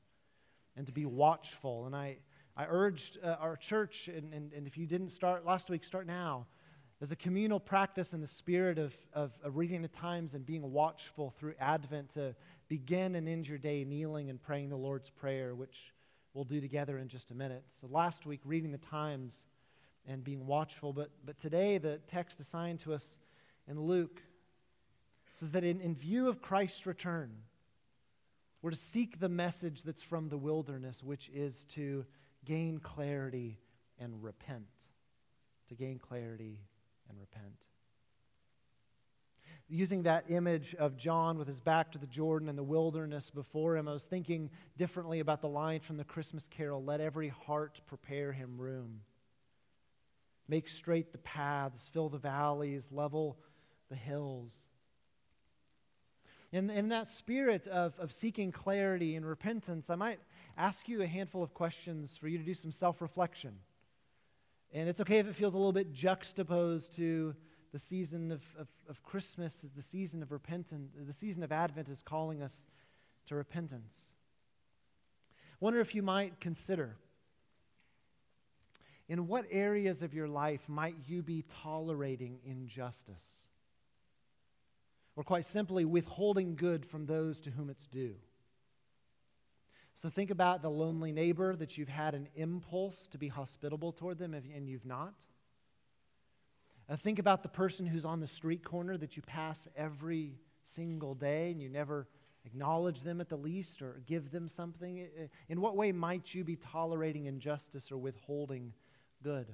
and 0.75 0.87
to 0.87 0.91
be 0.91 1.05
watchful. 1.05 1.85
And 1.85 1.95
I 1.95 2.17
I 2.55 2.65
urged 2.67 3.17
uh, 3.23 3.37
our 3.39 3.55
church, 3.55 4.07
and, 4.07 4.33
and, 4.33 4.51
and 4.53 4.67
if 4.67 4.77
you 4.77 4.85
didn't 4.85 5.09
start 5.09 5.45
last 5.45 5.69
week, 5.69 5.83
start 5.83 6.05
now. 6.05 6.47
As 6.99 7.11
a 7.11 7.15
communal 7.15 7.59
practice 7.59 8.13
in 8.13 8.21
the 8.21 8.27
spirit 8.27 8.77
of, 8.77 8.95
of, 9.13 9.31
of 9.43 9.57
reading 9.57 9.81
the 9.81 9.87
times 9.87 10.35
and 10.35 10.45
being 10.45 10.71
watchful 10.71 11.31
through 11.31 11.55
Advent 11.59 12.11
to 12.11 12.35
begin 12.67 13.15
and 13.15 13.27
end 13.27 13.47
your 13.47 13.57
day 13.57 13.83
kneeling 13.83 14.29
and 14.29 14.41
praying 14.41 14.69
the 14.69 14.77
Lord's 14.77 15.09
Prayer, 15.09 15.55
which 15.55 15.93
we'll 16.33 16.43
do 16.43 16.61
together 16.61 16.99
in 16.99 17.07
just 17.07 17.31
a 17.31 17.35
minute. 17.35 17.63
So 17.69 17.87
last 17.89 18.25
week, 18.25 18.41
reading 18.45 18.71
the 18.71 18.77
times 18.77 19.45
and 20.05 20.23
being 20.23 20.45
watchful. 20.45 20.93
But, 20.93 21.09
but 21.25 21.39
today, 21.39 21.77
the 21.77 21.99
text 22.05 22.39
assigned 22.39 22.79
to 22.81 22.93
us 22.93 23.17
in 23.67 23.79
Luke 23.79 24.21
says 25.33 25.53
that 25.53 25.63
in, 25.63 25.81
in 25.81 25.95
view 25.95 26.27
of 26.27 26.41
Christ's 26.41 26.85
return, 26.85 27.31
we're 28.61 28.71
to 28.71 28.77
seek 28.77 29.19
the 29.19 29.29
message 29.29 29.83
that's 29.83 30.03
from 30.03 30.29
the 30.29 30.37
wilderness, 30.37 31.03
which 31.03 31.29
is 31.33 31.63
to 31.65 32.05
gain 32.45 32.79
clarity 32.79 33.59
and 33.99 34.23
repent. 34.23 34.67
To 35.67 35.75
gain 35.75 35.99
clarity 35.99 36.59
and 37.09 37.19
repent. 37.19 37.67
Using 39.69 40.03
that 40.03 40.25
image 40.29 40.75
of 40.75 40.97
John 40.97 41.37
with 41.37 41.47
his 41.47 41.61
back 41.61 41.93
to 41.93 41.97
the 41.97 42.07
Jordan 42.07 42.49
and 42.49 42.57
the 42.57 42.63
wilderness 42.63 43.29
before 43.29 43.77
him, 43.77 43.87
I 43.87 43.93
was 43.93 44.03
thinking 44.03 44.49
differently 44.75 45.21
about 45.21 45.41
the 45.41 45.47
line 45.47 45.79
from 45.79 45.95
the 45.95 46.03
Christmas 46.03 46.45
carol 46.45 46.83
Let 46.83 46.99
every 46.99 47.29
heart 47.29 47.79
prepare 47.87 48.33
him 48.33 48.59
room. 48.59 49.01
Make 50.49 50.67
straight 50.67 51.13
the 51.13 51.19
paths, 51.19 51.87
fill 51.87 52.09
the 52.09 52.17
valleys, 52.17 52.89
level 52.91 53.37
the 53.89 53.95
hills. 53.95 54.57
In, 56.51 56.69
in 56.69 56.89
that 56.89 57.07
spirit 57.07 57.65
of, 57.67 57.97
of 57.97 58.11
seeking 58.11 58.51
clarity 58.51 59.15
and 59.15 59.25
repentance, 59.25 59.89
I 59.89 59.95
might 59.95 60.19
ask 60.57 60.87
you 60.87 61.01
a 61.01 61.07
handful 61.07 61.43
of 61.43 61.53
questions 61.53 62.17
for 62.17 62.27
you 62.27 62.37
to 62.37 62.43
do 62.43 62.53
some 62.53 62.71
self 62.71 63.01
reflection. 63.01 63.55
And 64.73 64.87
it's 64.87 65.01
okay 65.01 65.17
if 65.17 65.27
it 65.27 65.35
feels 65.35 65.53
a 65.53 65.57
little 65.57 65.73
bit 65.73 65.91
juxtaposed 65.91 66.93
to 66.95 67.35
the 67.71 67.79
season 67.79 68.31
of, 68.31 68.43
of, 68.57 68.69
of 68.89 69.03
Christmas, 69.03 69.65
the 69.75 69.81
season 69.81 70.21
of 70.21 70.31
repentance, 70.31 70.91
the 70.95 71.13
season 71.13 71.43
of 71.43 71.51
Advent 71.51 71.89
is 71.89 72.01
calling 72.01 72.41
us 72.41 72.67
to 73.27 73.35
repentance. 73.35 74.11
Wonder 75.59 75.79
if 75.79 75.93
you 75.93 76.01
might 76.01 76.39
consider 76.39 76.97
in 79.07 79.27
what 79.27 79.45
areas 79.51 80.01
of 80.01 80.13
your 80.13 80.27
life 80.27 80.69
might 80.69 80.95
you 81.05 81.21
be 81.21 81.43
tolerating 81.47 82.39
injustice? 82.45 83.41
Or 85.15 85.23
quite 85.23 85.45
simply, 85.45 85.83
withholding 85.83 86.55
good 86.55 86.85
from 86.85 87.05
those 87.05 87.41
to 87.41 87.51
whom 87.51 87.69
it's 87.69 87.87
due? 87.87 88.15
So 90.01 90.09
think 90.09 90.31
about 90.31 90.63
the 90.63 90.69
lonely 90.71 91.11
neighbor 91.11 91.55
that 91.55 91.77
you've 91.77 91.87
had 91.87 92.15
an 92.15 92.27
impulse 92.33 93.07
to 93.09 93.19
be 93.19 93.27
hospitable 93.27 93.91
toward 93.91 94.17
them 94.17 94.33
and 94.33 94.67
you've 94.67 94.83
not. 94.83 95.13
Uh, 96.89 96.95
think 96.95 97.19
about 97.19 97.43
the 97.43 97.49
person 97.49 97.85
who's 97.85 98.03
on 98.03 98.19
the 98.19 98.25
street 98.25 98.63
corner 98.63 98.97
that 98.97 99.15
you 99.15 99.21
pass 99.21 99.67
every 99.77 100.39
single 100.63 101.13
day 101.13 101.51
and 101.51 101.61
you 101.61 101.69
never 101.69 102.07
acknowledge 102.45 103.03
them 103.03 103.21
at 103.21 103.29
the 103.29 103.37
least 103.37 103.83
or 103.83 104.01
give 104.07 104.31
them 104.31 104.47
something. 104.47 105.07
In 105.49 105.61
what 105.61 105.77
way 105.77 105.91
might 105.91 106.33
you 106.33 106.43
be 106.43 106.55
tolerating 106.55 107.27
injustice 107.27 107.91
or 107.91 107.99
withholding 107.99 108.73
good? 109.21 109.53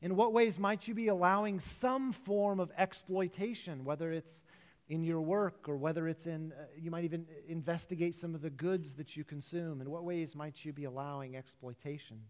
In 0.00 0.16
what 0.16 0.32
ways 0.32 0.58
might 0.58 0.88
you 0.88 0.94
be 0.94 1.08
allowing 1.08 1.60
some 1.60 2.12
form 2.12 2.60
of 2.60 2.72
exploitation, 2.78 3.84
whether 3.84 4.10
it's 4.10 4.42
in 4.88 5.02
your 5.02 5.20
work 5.20 5.68
or 5.68 5.76
whether 5.76 6.08
it's 6.08 6.26
in, 6.26 6.52
uh, 6.52 6.64
you 6.76 6.90
might 6.90 7.04
even 7.04 7.26
investigate 7.48 8.14
some 8.14 8.34
of 8.34 8.42
the 8.42 8.50
goods 8.50 8.94
that 8.94 9.16
you 9.16 9.24
consume. 9.24 9.80
In 9.80 9.90
what 9.90 10.04
ways 10.04 10.34
might 10.34 10.64
you 10.64 10.72
be 10.72 10.84
allowing 10.84 11.36
exploitation? 11.36 12.20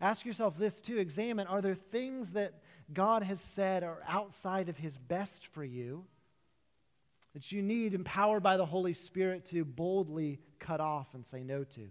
Ask 0.00 0.24
yourself 0.24 0.56
this 0.56 0.80
too 0.80 0.98
examine 0.98 1.46
are 1.46 1.60
there 1.60 1.74
things 1.74 2.34
that 2.34 2.54
God 2.92 3.22
has 3.22 3.40
said 3.40 3.82
are 3.82 4.00
outside 4.06 4.68
of 4.68 4.78
His 4.78 4.96
best 4.96 5.46
for 5.46 5.64
you 5.64 6.04
that 7.34 7.52
you 7.52 7.62
need, 7.62 7.94
empowered 7.94 8.42
by 8.42 8.56
the 8.56 8.64
Holy 8.64 8.94
Spirit, 8.94 9.44
to 9.46 9.64
boldly 9.64 10.40
cut 10.58 10.80
off 10.80 11.14
and 11.14 11.26
say 11.26 11.42
no 11.42 11.64
to? 11.64 11.88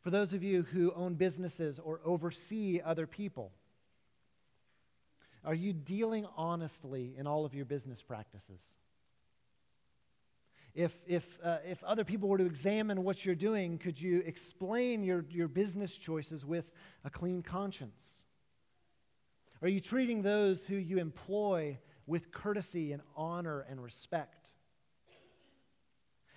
For 0.00 0.10
those 0.10 0.32
of 0.32 0.42
you 0.42 0.64
who 0.64 0.92
own 0.94 1.14
businesses 1.14 1.78
or 1.78 2.00
oversee 2.04 2.80
other 2.84 3.06
people, 3.06 3.52
are 5.44 5.54
you 5.54 5.72
dealing 5.72 6.26
honestly 6.36 7.14
in 7.16 7.26
all 7.26 7.44
of 7.44 7.54
your 7.54 7.64
business 7.64 8.02
practices? 8.02 8.76
If, 10.74 10.96
if, 11.06 11.38
uh, 11.44 11.58
if 11.66 11.84
other 11.84 12.04
people 12.04 12.28
were 12.28 12.38
to 12.38 12.46
examine 12.46 13.04
what 13.04 13.26
you're 13.26 13.34
doing, 13.34 13.76
could 13.76 14.00
you 14.00 14.22
explain 14.24 15.04
your, 15.04 15.24
your 15.28 15.48
business 15.48 15.96
choices 15.96 16.46
with 16.46 16.72
a 17.04 17.10
clean 17.10 17.42
conscience? 17.42 18.24
Are 19.60 19.68
you 19.68 19.80
treating 19.80 20.22
those 20.22 20.66
who 20.66 20.76
you 20.76 20.98
employ 20.98 21.78
with 22.06 22.32
courtesy 22.32 22.92
and 22.92 23.02
honor 23.16 23.66
and 23.68 23.82
respect? 23.82 24.41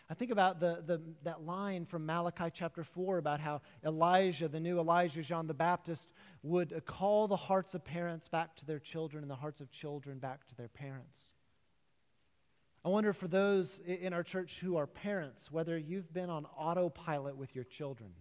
I 0.09 0.13
think 0.13 0.29
about 0.29 0.59
the, 0.59 0.83
the, 0.85 1.01
that 1.23 1.45
line 1.45 1.85
from 1.85 2.05
Malachi 2.05 2.51
chapter 2.53 2.83
4 2.83 3.17
about 3.17 3.39
how 3.39 3.61
Elijah, 3.83 4.47
the 4.47 4.59
new 4.59 4.79
Elijah, 4.79 5.23
John 5.23 5.47
the 5.47 5.55
Baptist, 5.55 6.13
would 6.43 6.83
call 6.85 7.27
the 7.27 7.35
hearts 7.35 7.73
of 7.73 7.83
parents 7.83 8.27
back 8.27 8.55
to 8.57 8.65
their 8.65 8.77
children 8.77 9.23
and 9.23 9.31
the 9.31 9.35
hearts 9.35 9.61
of 9.61 9.71
children 9.71 10.19
back 10.19 10.45
to 10.47 10.55
their 10.55 10.67
parents. 10.67 11.31
I 12.83 12.89
wonder 12.89 13.13
for 13.13 13.27
those 13.27 13.79
in 13.79 14.13
our 14.13 14.21
church 14.21 14.59
who 14.59 14.77
are 14.77 14.85
parents, 14.85 15.51
whether 15.51 15.75
you've 15.75 16.13
been 16.13 16.29
on 16.29 16.45
autopilot 16.55 17.35
with 17.35 17.55
your 17.55 17.63
children. 17.63 18.11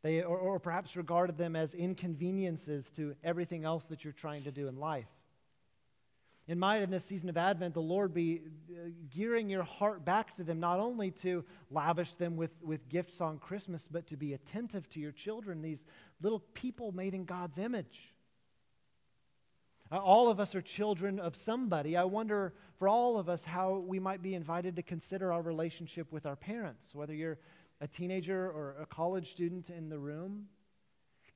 They, 0.00 0.22
or, 0.22 0.38
or 0.38 0.58
perhaps 0.58 0.96
regarded 0.96 1.36
them 1.36 1.54
as 1.54 1.74
inconveniences 1.74 2.90
to 2.92 3.14
everything 3.22 3.66
else 3.66 3.84
that 3.86 4.04
you're 4.04 4.14
trying 4.14 4.44
to 4.44 4.52
do 4.52 4.68
in 4.68 4.76
life. 4.76 5.10
In 6.48 6.60
might, 6.60 6.82
in 6.82 6.90
this 6.90 7.04
season 7.04 7.28
of 7.28 7.36
Advent, 7.36 7.74
the 7.74 7.82
Lord 7.82 8.14
be 8.14 8.42
uh, 8.70 8.90
gearing 9.10 9.50
your 9.50 9.64
heart 9.64 10.04
back 10.04 10.34
to 10.36 10.44
them, 10.44 10.60
not 10.60 10.78
only 10.78 11.10
to 11.12 11.44
lavish 11.72 12.12
them 12.12 12.36
with, 12.36 12.54
with 12.62 12.88
gifts 12.88 13.20
on 13.20 13.38
Christmas, 13.38 13.88
but 13.90 14.06
to 14.08 14.16
be 14.16 14.32
attentive 14.32 14.88
to 14.90 15.00
your 15.00 15.10
children, 15.10 15.60
these 15.60 15.84
little 16.20 16.38
people 16.54 16.92
made 16.92 17.14
in 17.14 17.24
God's 17.24 17.58
image. 17.58 18.14
Uh, 19.90 19.96
all 19.96 20.28
of 20.28 20.38
us 20.38 20.54
are 20.54 20.62
children 20.62 21.18
of 21.18 21.34
somebody. 21.34 21.96
I 21.96 22.04
wonder 22.04 22.54
for 22.76 22.88
all 22.88 23.18
of 23.18 23.28
us 23.28 23.44
how 23.44 23.78
we 23.78 23.98
might 23.98 24.22
be 24.22 24.34
invited 24.34 24.76
to 24.76 24.82
consider 24.82 25.32
our 25.32 25.42
relationship 25.42 26.12
with 26.12 26.26
our 26.26 26.36
parents, 26.36 26.94
whether 26.94 27.14
you're 27.14 27.38
a 27.80 27.88
teenager 27.88 28.48
or 28.48 28.76
a 28.80 28.86
college 28.86 29.32
student 29.32 29.68
in 29.68 29.88
the 29.88 29.98
room. 29.98 30.46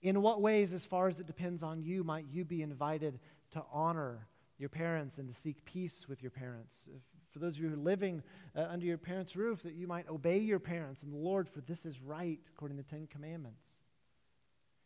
In 0.03 0.23
what 0.23 0.41
ways, 0.41 0.73
as 0.73 0.87
far 0.87 1.09
as 1.09 1.19
it 1.19 1.27
depends 1.27 1.65
on 1.65 1.83
you, 1.83 2.05
might 2.05 2.27
you 2.31 2.45
be 2.45 2.63
invited 2.63 3.19
to 3.51 3.65
honor 3.73 4.29
your 4.61 4.69
parents 4.69 5.19
and 5.19 5.29
to 5.29 5.35
seek 5.35 5.65
peace 5.65 6.07
with 6.09 6.23
your 6.23 6.31
parents. 6.31 6.89
If, 6.95 7.03
for 7.33 7.39
those 7.39 7.57
of 7.57 7.63
you 7.63 7.69
who 7.69 7.75
are 7.75 7.79
living 7.79 8.23
uh, 8.55 8.67
under 8.69 8.85
your 8.85 8.99
parents' 8.99 9.35
roof, 9.35 9.63
that 9.63 9.75
you 9.75 9.87
might 9.87 10.09
obey 10.09 10.39
your 10.39 10.59
parents 10.59 11.03
and 11.03 11.13
the 11.13 11.17
Lord, 11.17 11.49
for 11.49 11.61
this 11.61 11.87
is 11.87 12.01
right, 12.01 12.41
according 12.55 12.77
to 12.77 12.83
the 12.83 12.89
Ten 12.89 13.07
Commandments. 13.07 13.79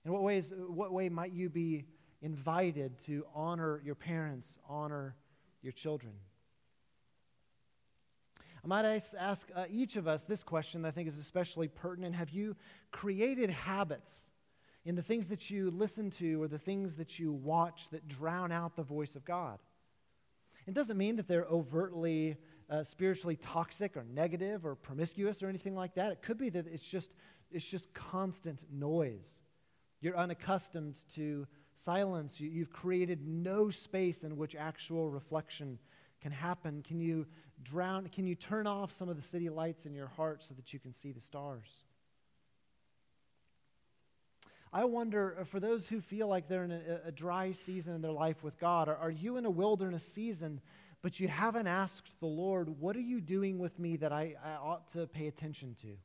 In 0.04 0.12
what 0.12 0.22
ways, 0.22 0.52
what 0.56 0.92
way 0.92 1.08
might 1.08 1.32
you 1.32 1.48
be 1.48 1.86
invited 2.22 2.98
to 3.00 3.26
honor 3.34 3.80
your 3.84 3.94
parents, 3.94 4.58
honor 4.68 5.16
your 5.62 5.72
children? 5.72 6.14
I 8.62 8.66
might 8.66 8.84
ask 9.18 9.50
uh, 9.54 9.64
each 9.68 9.96
of 9.96 10.08
us 10.08 10.24
this 10.24 10.42
question 10.42 10.82
that 10.82 10.88
I 10.88 10.90
think 10.92 11.08
is 11.08 11.18
especially 11.18 11.68
pertinent. 11.68 12.14
Have 12.14 12.30
you 12.30 12.56
created 12.92 13.50
habits 13.50 14.22
in 14.84 14.94
the 14.94 15.02
things 15.02 15.28
that 15.28 15.50
you 15.50 15.70
listen 15.70 16.10
to 16.10 16.42
or 16.42 16.48
the 16.48 16.58
things 16.58 16.96
that 16.96 17.18
you 17.18 17.32
watch 17.32 17.88
that 17.90 18.06
drown 18.06 18.52
out 18.52 18.76
the 18.76 18.82
voice 18.82 19.16
of 19.16 19.24
God. 19.24 19.58
It 20.66 20.74
doesn't 20.74 20.96
mean 20.96 21.16
that 21.16 21.26
they're 21.26 21.46
overtly 21.46 22.36
uh, 22.70 22.82
spiritually 22.82 23.36
toxic 23.36 23.96
or 23.96 24.04
negative 24.04 24.64
or 24.64 24.74
promiscuous 24.74 25.42
or 25.42 25.48
anything 25.48 25.74
like 25.74 25.94
that. 25.94 26.12
It 26.12 26.22
could 26.22 26.38
be 26.38 26.48
that 26.50 26.66
it's 26.66 26.86
just, 26.86 27.14
it's 27.50 27.68
just 27.68 27.92
constant 27.94 28.64
noise. 28.72 29.40
You're 30.00 30.16
unaccustomed 30.16 31.00
to 31.14 31.46
silence. 31.74 32.40
You, 32.40 32.48
you've 32.48 32.70
created 32.70 33.26
no 33.26 33.70
space 33.70 34.22
in 34.22 34.36
which 34.36 34.54
actual 34.54 35.10
reflection 35.10 35.78
can 36.20 36.32
happen. 36.32 36.82
Can 36.82 37.00
you 37.00 37.26
drown? 37.62 38.08
Can 38.08 38.26
you 38.26 38.34
turn 38.34 38.66
off 38.66 38.92
some 38.92 39.08
of 39.08 39.16
the 39.16 39.22
city 39.22 39.48
lights 39.48 39.86
in 39.86 39.94
your 39.94 40.08
heart 40.08 40.42
so 40.42 40.54
that 40.54 40.72
you 40.72 40.78
can 40.78 40.92
see 40.92 41.12
the 41.12 41.20
stars? 41.20 41.84
I 44.74 44.86
wonder, 44.86 45.36
uh, 45.40 45.44
for 45.44 45.60
those 45.60 45.86
who 45.86 46.00
feel 46.00 46.26
like 46.26 46.48
they're 46.48 46.64
in 46.64 46.72
a, 46.72 47.00
a 47.06 47.12
dry 47.12 47.52
season 47.52 47.94
in 47.94 48.02
their 48.02 48.10
life 48.10 48.42
with 48.42 48.58
God, 48.58 48.88
are, 48.88 48.96
are 48.96 49.10
you 49.10 49.36
in 49.36 49.46
a 49.46 49.50
wilderness 49.50 50.04
season, 50.04 50.60
but 51.00 51.20
you 51.20 51.28
haven't 51.28 51.68
asked 51.68 52.18
the 52.18 52.26
Lord, 52.26 52.80
What 52.80 52.96
are 52.96 53.00
you 53.00 53.20
doing 53.20 53.60
with 53.60 53.78
me 53.78 53.96
that 53.98 54.12
I, 54.12 54.34
I 54.44 54.54
ought 54.54 54.88
to 54.88 55.06
pay 55.06 55.28
attention 55.28 55.74
to? 55.82 55.96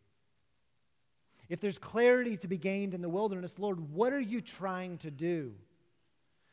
If 1.50 1.62
there's 1.62 1.80
clarity 1.80 2.38
to 2.38 2.48
be 2.48 2.60
gained 2.60 2.94
in 2.94 3.02
the 3.02 3.10
wilderness, 3.10 3.58
Lord, 3.58 3.92
what 3.92 4.14
are 4.14 4.20
you 4.20 4.40
trying 4.40 5.00
to 5.00 5.10
do? 5.10 5.56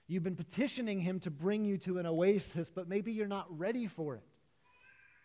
You've 0.08 0.22
been 0.22 0.36
petitioning 0.36 1.00
Him 1.00 1.20
to 1.20 1.30
bring 1.30 1.66
you 1.66 1.76
to 1.78 1.98
an 1.98 2.06
oasis, 2.06 2.70
but 2.70 2.88
maybe 2.88 3.12
you're 3.12 3.26
not 3.26 3.46
ready 3.58 3.86
for 3.86 4.14
it. 4.14 4.35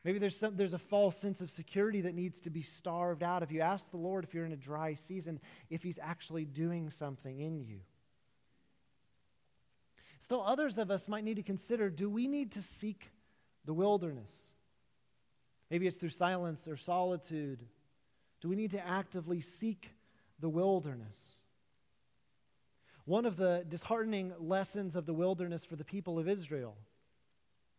Maybe 0.03 0.17
there's, 0.17 0.35
some, 0.35 0.55
there's 0.55 0.73
a 0.73 0.79
false 0.79 1.15
sense 1.15 1.41
of 1.41 1.51
security 1.51 2.01
that 2.01 2.15
needs 2.15 2.41
to 2.41 2.49
be 2.49 2.63
starved 2.63 3.21
out. 3.21 3.43
If 3.43 3.51
you 3.51 3.61
ask 3.61 3.91
the 3.91 3.97
Lord, 3.97 4.23
if 4.23 4.33
you're 4.33 4.45
in 4.45 4.51
a 4.51 4.57
dry 4.57 4.95
season, 4.95 5.39
if 5.69 5.83
He's 5.83 5.99
actually 6.01 6.45
doing 6.45 6.89
something 6.89 7.39
in 7.39 7.59
you. 7.59 7.81
Still, 10.19 10.43
others 10.43 10.77
of 10.77 10.89
us 10.91 11.07
might 11.07 11.23
need 11.23 11.37
to 11.37 11.43
consider 11.43 11.89
do 11.89 12.09
we 12.09 12.27
need 12.27 12.51
to 12.53 12.61
seek 12.61 13.11
the 13.65 13.73
wilderness? 13.73 14.53
Maybe 15.69 15.87
it's 15.87 15.97
through 15.97 16.09
silence 16.09 16.67
or 16.67 16.77
solitude. 16.77 17.63
Do 18.41 18.49
we 18.49 18.55
need 18.55 18.71
to 18.71 18.85
actively 18.85 19.39
seek 19.39 19.91
the 20.39 20.49
wilderness? 20.49 21.37
One 23.05 23.25
of 23.25 23.35
the 23.35 23.65
disheartening 23.67 24.33
lessons 24.39 24.95
of 24.95 25.05
the 25.05 25.13
wilderness 25.13 25.65
for 25.65 25.75
the 25.75 25.85
people 25.85 26.19
of 26.19 26.27
Israel 26.27 26.75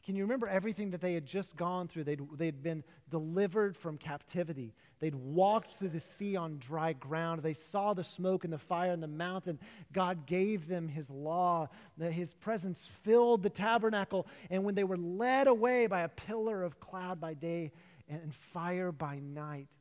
can 0.04 0.16
you 0.16 0.24
remember 0.24 0.48
everything 0.48 0.90
that 0.90 1.00
they 1.00 1.14
had 1.14 1.26
just 1.26 1.56
gone 1.56 1.86
through? 1.86 2.04
They'd, 2.04 2.20
they'd 2.36 2.60
been 2.60 2.82
delivered 3.08 3.76
from 3.76 3.98
captivity. 3.98 4.74
They'd 4.98 5.14
walked 5.14 5.70
through 5.70 5.90
the 5.90 6.00
sea 6.00 6.34
on 6.34 6.58
dry 6.58 6.92
ground. 6.92 7.42
They 7.42 7.52
saw 7.52 7.94
the 7.94 8.02
smoke 8.02 8.42
and 8.42 8.52
the 8.52 8.58
fire 8.58 8.90
and 8.90 9.02
the 9.02 9.06
mountain. 9.06 9.60
God 9.92 10.26
gave 10.26 10.66
them 10.66 10.88
His 10.88 11.08
law. 11.08 11.68
His 12.00 12.34
presence 12.34 12.84
filled 12.86 13.44
the 13.44 13.50
tabernacle. 13.50 14.26
And 14.50 14.64
when 14.64 14.74
they 14.74 14.84
were 14.84 14.96
led 14.96 15.46
away 15.46 15.86
by 15.86 16.00
a 16.00 16.08
pillar 16.08 16.64
of 16.64 16.80
cloud 16.80 17.20
by 17.20 17.34
day 17.34 17.70
and 18.08 18.34
fire 18.34 18.90
by 18.90 19.20
night, 19.20 19.76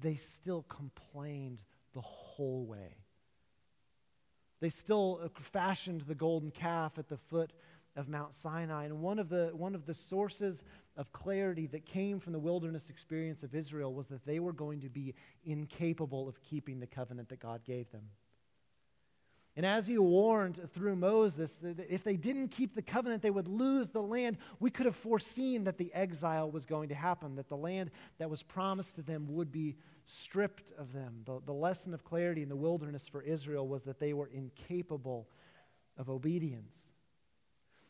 they 0.00 0.14
still 0.14 0.62
complained 0.62 1.64
the 1.94 2.00
whole 2.00 2.64
way. 2.64 3.04
They 4.60 4.70
still 4.70 5.30
fashioned 5.40 6.02
the 6.02 6.14
golden 6.14 6.50
calf 6.50 6.96
at 6.96 7.08
the 7.08 7.16
foot 7.16 7.52
of 7.96 8.08
Mount 8.08 8.34
Sinai. 8.34 8.84
And 8.84 9.00
one 9.00 9.18
of 9.18 9.28
the, 9.28 9.50
one 9.54 9.74
of 9.74 9.86
the 9.86 9.94
sources 9.94 10.62
of 10.96 11.12
clarity 11.12 11.66
that 11.68 11.84
came 11.84 12.20
from 12.20 12.32
the 12.32 12.38
wilderness 12.38 12.90
experience 12.90 13.42
of 13.42 13.54
Israel 13.54 13.92
was 13.92 14.08
that 14.08 14.26
they 14.26 14.40
were 14.40 14.52
going 14.52 14.80
to 14.80 14.88
be 14.88 15.14
incapable 15.44 16.28
of 16.28 16.42
keeping 16.42 16.80
the 16.80 16.86
covenant 16.86 17.28
that 17.28 17.40
God 17.40 17.64
gave 17.64 17.90
them. 17.90 18.10
And 19.56 19.64
as 19.64 19.86
he 19.86 19.96
warned 19.98 20.58
through 20.72 20.96
Moses, 20.96 21.60
that 21.60 21.86
if 21.88 22.02
they 22.02 22.16
didn't 22.16 22.48
keep 22.48 22.74
the 22.74 22.82
covenant, 22.82 23.22
they 23.22 23.30
would 23.30 23.46
lose 23.46 23.90
the 23.90 24.02
land. 24.02 24.38
We 24.58 24.70
could 24.70 24.86
have 24.86 24.96
foreseen 24.96 25.64
that 25.64 25.78
the 25.78 25.94
exile 25.94 26.50
was 26.50 26.66
going 26.66 26.88
to 26.88 26.94
happen, 26.96 27.36
that 27.36 27.48
the 27.48 27.56
land 27.56 27.92
that 28.18 28.28
was 28.28 28.42
promised 28.42 28.96
to 28.96 29.02
them 29.02 29.28
would 29.28 29.52
be 29.52 29.76
stripped 30.06 30.72
of 30.76 30.92
them. 30.92 31.20
The, 31.24 31.40
the 31.46 31.52
lesson 31.52 31.94
of 31.94 32.02
clarity 32.02 32.42
in 32.42 32.48
the 32.48 32.56
wilderness 32.56 33.06
for 33.06 33.22
Israel 33.22 33.68
was 33.68 33.84
that 33.84 34.00
they 34.00 34.12
were 34.12 34.26
incapable 34.26 35.28
of 35.96 36.10
obedience. 36.10 36.93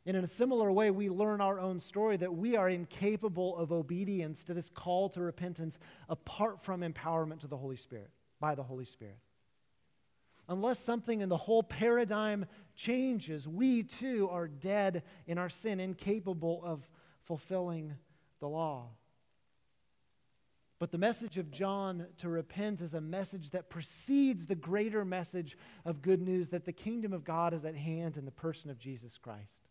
And 0.06 0.16
in 0.16 0.24
a 0.24 0.28
similar 0.28 0.70
way, 0.70 0.90
we 0.90 1.08
learn 1.08 1.40
our 1.40 1.58
own 1.58 1.80
story 1.80 2.18
that 2.18 2.34
we 2.34 2.56
are 2.56 2.68
incapable 2.68 3.56
of 3.56 3.72
obedience 3.72 4.44
to 4.44 4.54
this 4.54 4.68
call 4.68 5.08
to 5.10 5.22
repentance 5.22 5.78
apart 6.08 6.60
from 6.60 6.82
empowerment 6.82 7.40
to 7.40 7.46
the 7.46 7.56
Holy 7.56 7.76
Spirit, 7.76 8.10
by 8.38 8.54
the 8.54 8.62
Holy 8.62 8.84
Spirit. 8.84 9.18
Unless 10.46 10.80
something 10.80 11.22
in 11.22 11.30
the 11.30 11.38
whole 11.38 11.62
paradigm 11.62 12.44
changes, 12.76 13.48
we 13.48 13.82
too 13.82 14.28
are 14.30 14.46
dead 14.46 15.02
in 15.26 15.38
our 15.38 15.48
sin, 15.48 15.80
incapable 15.80 16.60
of 16.62 16.86
fulfilling 17.22 17.94
the 18.40 18.48
law. 18.48 18.90
But 20.78 20.90
the 20.90 20.98
message 20.98 21.38
of 21.38 21.50
John 21.50 22.08
to 22.18 22.28
repent 22.28 22.82
is 22.82 22.92
a 22.92 23.00
message 23.00 23.50
that 23.50 23.70
precedes 23.70 24.46
the 24.46 24.54
greater 24.54 25.02
message 25.02 25.56
of 25.86 26.02
good 26.02 26.20
news 26.20 26.50
that 26.50 26.66
the 26.66 26.72
kingdom 26.72 27.14
of 27.14 27.24
God 27.24 27.54
is 27.54 27.64
at 27.64 27.74
hand 27.74 28.18
in 28.18 28.26
the 28.26 28.30
person 28.30 28.70
of 28.70 28.78
Jesus 28.78 29.16
Christ. 29.16 29.62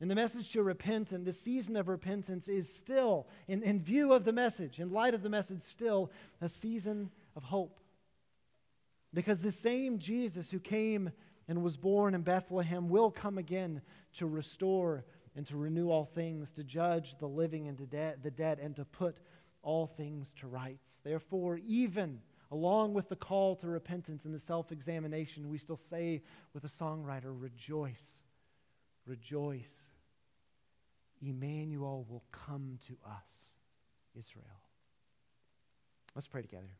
And 0.00 0.10
the 0.10 0.14
message 0.14 0.50
to 0.52 0.62
repent 0.62 1.12
and 1.12 1.24
the 1.24 1.32
season 1.32 1.76
of 1.76 1.88
repentance 1.88 2.48
is 2.48 2.72
still, 2.72 3.26
in, 3.48 3.62
in 3.62 3.80
view 3.80 4.12
of 4.12 4.24
the 4.24 4.32
message, 4.32 4.78
in 4.78 4.90
light 4.90 5.14
of 5.14 5.22
the 5.22 5.30
message, 5.30 5.62
still 5.62 6.10
a 6.40 6.48
season 6.48 7.10
of 7.34 7.44
hope. 7.44 7.80
Because 9.14 9.40
the 9.40 9.50
same 9.50 9.98
Jesus 9.98 10.50
who 10.50 10.60
came 10.60 11.10
and 11.48 11.62
was 11.62 11.78
born 11.78 12.14
in 12.14 12.22
Bethlehem 12.22 12.88
will 12.88 13.10
come 13.10 13.38
again 13.38 13.80
to 14.14 14.26
restore 14.26 15.06
and 15.34 15.46
to 15.46 15.56
renew 15.56 15.88
all 15.88 16.04
things, 16.04 16.52
to 16.52 16.64
judge 16.64 17.16
the 17.16 17.28
living 17.28 17.68
and 17.68 17.78
the 17.78 18.30
dead, 18.30 18.58
and 18.60 18.76
to 18.76 18.84
put 18.84 19.16
all 19.62 19.86
things 19.86 20.34
to 20.34 20.46
rights. 20.46 21.00
Therefore, 21.04 21.58
even 21.64 22.20
along 22.50 22.94
with 22.94 23.08
the 23.08 23.16
call 23.16 23.56
to 23.56 23.66
repentance 23.66 24.24
and 24.24 24.34
the 24.34 24.38
self 24.38 24.72
examination, 24.72 25.48
we 25.48 25.58
still 25.58 25.76
say 25.76 26.22
with 26.54 26.64
a 26.64 26.68
songwriter, 26.68 27.24
Rejoice, 27.26 28.22
rejoice. 29.06 29.88
Emmanuel 31.22 32.06
will 32.08 32.24
come 32.30 32.78
to 32.86 32.96
us, 33.06 33.56
Israel. 34.14 34.44
Let's 36.14 36.28
pray 36.28 36.42
together. 36.42 36.76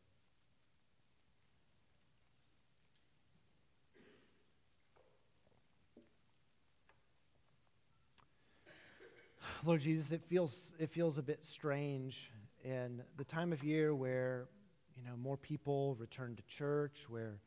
Lord 9.65 9.81
Jesus, 9.81 10.11
it 10.11 10.23
feels, 10.23 10.73
it 10.77 10.91
feels 10.91 11.17
a 11.17 11.21
bit 11.21 11.43
strange 11.43 12.31
in 12.63 13.01
the 13.17 13.23
time 13.23 13.51
of 13.51 13.63
year 13.63 13.95
where 13.95 14.47
you 14.95 15.03
know 15.03 15.15
more 15.17 15.37
people 15.37 15.95
return 15.95 16.35
to 16.35 16.43
church, 16.43 17.05
where 17.09 17.39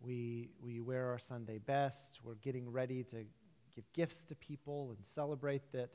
we, 0.00 0.50
we 0.62 0.80
wear 0.80 1.08
our 1.08 1.18
Sunday 1.18 1.58
best, 1.58 2.20
we're 2.24 2.36
getting 2.36 2.70
ready 2.70 3.04
to 3.04 3.24
give 3.74 3.90
gifts 3.92 4.24
to 4.26 4.34
people 4.34 4.92
and 4.96 5.04
celebrate 5.04 5.72
that 5.72 5.90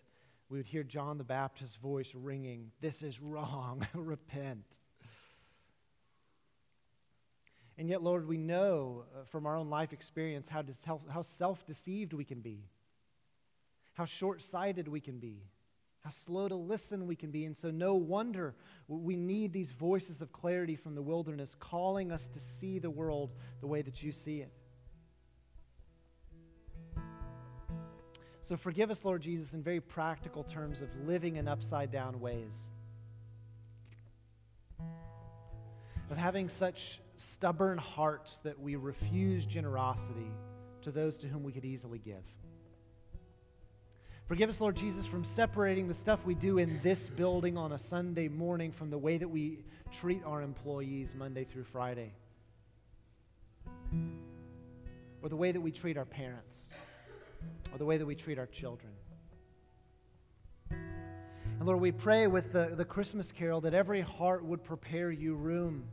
we 0.49 0.57
would 0.57 0.67
hear 0.67 0.83
John 0.83 1.17
the 1.17 1.23
Baptist's 1.23 1.75
voice 1.75 2.13
ringing, 2.13 2.71
This 2.81 3.01
is 3.01 3.19
wrong, 3.19 3.85
repent. 3.93 4.65
And 7.77 7.89
yet, 7.89 8.01
Lord, 8.01 8.27
we 8.27 8.37
know 8.37 9.03
uh, 9.13 9.25
from 9.25 9.45
our 9.45 9.57
own 9.57 9.69
life 9.69 9.91
experience 9.91 10.47
how, 10.47 10.63
how 11.09 11.21
self 11.21 11.65
deceived 11.65 12.13
we 12.13 12.23
can 12.23 12.39
be 12.39 12.69
how 13.95 14.05
short 14.05 14.41
sighted 14.41 14.87
we 14.87 14.99
can 14.99 15.19
be, 15.19 15.41
how 16.01 16.09
slow 16.09 16.47
to 16.47 16.55
listen 16.55 17.07
we 17.07 17.15
can 17.15 17.31
be. 17.31 17.45
And 17.45 17.55
so, 17.55 17.71
no 17.71 17.95
wonder 17.95 18.53
we 18.87 19.15
need 19.15 19.53
these 19.53 19.71
voices 19.71 20.21
of 20.21 20.31
clarity 20.31 20.75
from 20.75 20.95
the 20.95 21.01
wilderness 21.01 21.55
calling 21.55 22.11
us 22.11 22.27
to 22.29 22.39
see 22.39 22.77
the 22.77 22.89
world 22.89 23.33
the 23.61 23.67
way 23.67 23.81
that 23.81 24.03
you 24.03 24.11
see 24.11 24.41
it. 24.41 24.51
So, 28.45 28.55
forgive 28.55 28.91
us, 28.91 29.03
Lord 29.03 29.23
Jesus, 29.23 29.55
in 29.55 29.63
very 29.63 29.81
practical 29.81 30.43
terms 30.43 30.83
of 30.83 30.89
living 31.07 31.37
in 31.37 31.47
upside 31.47 31.91
down 31.91 32.19
ways, 32.19 32.69
of 36.11 36.17
having 36.17 36.47
such 36.47 37.01
stubborn 37.17 37.79
hearts 37.79 38.41
that 38.41 38.59
we 38.59 38.75
refuse 38.75 39.47
generosity 39.47 40.29
to 40.81 40.91
those 40.91 41.17
to 41.17 41.27
whom 41.27 41.41
we 41.41 41.53
could 41.53 41.65
easily 41.65 41.97
give. 41.97 42.21
Forgive 44.27 44.47
us, 44.47 44.61
Lord 44.61 44.75
Jesus, 44.75 45.07
from 45.07 45.23
separating 45.23 45.87
the 45.87 45.95
stuff 45.95 46.23
we 46.23 46.35
do 46.35 46.59
in 46.59 46.79
this 46.83 47.09
building 47.09 47.57
on 47.57 47.71
a 47.71 47.79
Sunday 47.79 48.27
morning 48.27 48.71
from 48.71 48.91
the 48.91 48.97
way 48.99 49.17
that 49.17 49.27
we 49.27 49.65
treat 49.91 50.23
our 50.23 50.43
employees 50.43 51.15
Monday 51.15 51.45
through 51.45 51.63
Friday, 51.63 52.13
or 55.23 55.29
the 55.29 55.35
way 55.35 55.51
that 55.51 55.61
we 55.61 55.71
treat 55.71 55.97
our 55.97 56.05
parents, 56.05 56.69
or 57.71 57.77
the 57.77 57.85
way 57.85 57.97
that 57.97 58.05
we 58.05 58.15
treat 58.15 58.39
our 58.39 58.45
children. 58.47 58.91
And 60.69 61.65
Lord, 61.65 61.79
we 61.79 61.91
pray 61.91 62.27
with 62.27 62.53
the, 62.53 62.73
the 62.75 62.85
Christmas 62.85 63.31
carol 63.31 63.61
that 63.61 63.73
every 63.73 64.01
heart 64.01 64.43
would 64.43 64.63
prepare 64.63 65.11
you 65.11 65.35
room, 65.35 65.85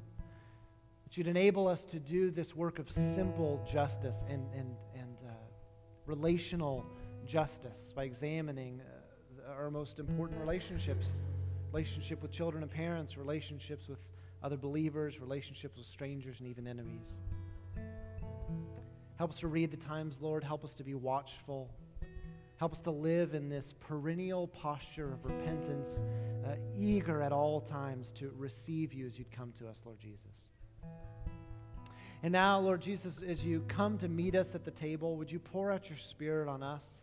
that 1.05 1.17
you'd 1.17 1.29
enable 1.29 1.69
us 1.69 1.85
to 1.87 2.01
do 2.01 2.31
this 2.31 2.55
work 2.57 2.79
of 2.79 2.91
simple 2.91 3.65
justice 3.71 4.25
and, 4.29 4.47
and, 4.55 4.75
and 4.95 5.19
uh, 5.25 5.33
relational 6.07 6.85
justice 7.25 7.93
by 7.95 8.05
examining 8.05 8.81
uh, 8.81 9.53
our 9.53 9.71
most 9.71 9.99
important 10.01 10.41
relationships 10.41 11.23
relationship 11.73 12.21
with 12.21 12.31
children 12.31 12.63
and 12.63 12.71
parents, 12.71 13.17
relationships 13.17 13.89
with 13.89 14.07
other 14.43 14.57
believers, 14.57 15.21
relationships 15.21 15.79
with 15.79 15.87
strangers, 15.87 16.41
and 16.41 16.49
even 16.49 16.67
enemies. 16.67 17.19
Help 19.23 19.31
us 19.31 19.39
to 19.39 19.47
read 19.47 19.71
the 19.71 19.77
times, 19.77 20.19
Lord. 20.21 20.43
Help 20.43 20.65
us 20.65 20.75
to 20.75 20.83
be 20.83 20.95
watchful. 20.95 21.71
Help 22.57 22.73
us 22.73 22.81
to 22.81 22.91
live 22.91 23.35
in 23.35 23.49
this 23.49 23.73
perennial 23.73 24.49
posture 24.49 25.13
of 25.13 25.25
repentance, 25.25 26.01
uh, 26.45 26.57
eager 26.77 27.23
at 27.23 27.31
all 27.31 27.61
times 27.61 28.11
to 28.11 28.35
receive 28.37 28.93
you 28.93 29.07
as 29.07 29.21
you'd 29.21 29.31
come 29.31 29.53
to 29.53 29.69
us, 29.69 29.85
Lord 29.87 30.01
Jesus. 30.01 30.49
And 32.25 32.33
now, 32.33 32.59
Lord 32.59 32.83
Jesus, 32.83 33.23
as 33.23 33.45
you 33.45 33.63
come 33.69 33.97
to 33.99 34.09
meet 34.09 34.35
us 34.35 34.57
at 34.57 34.65
the 34.65 34.73
table, 34.73 35.15
would 35.15 35.31
you 35.31 35.39
pour 35.39 35.71
out 35.71 35.89
your 35.89 35.99
Spirit 35.99 36.49
on 36.49 36.65
us? 36.65 37.01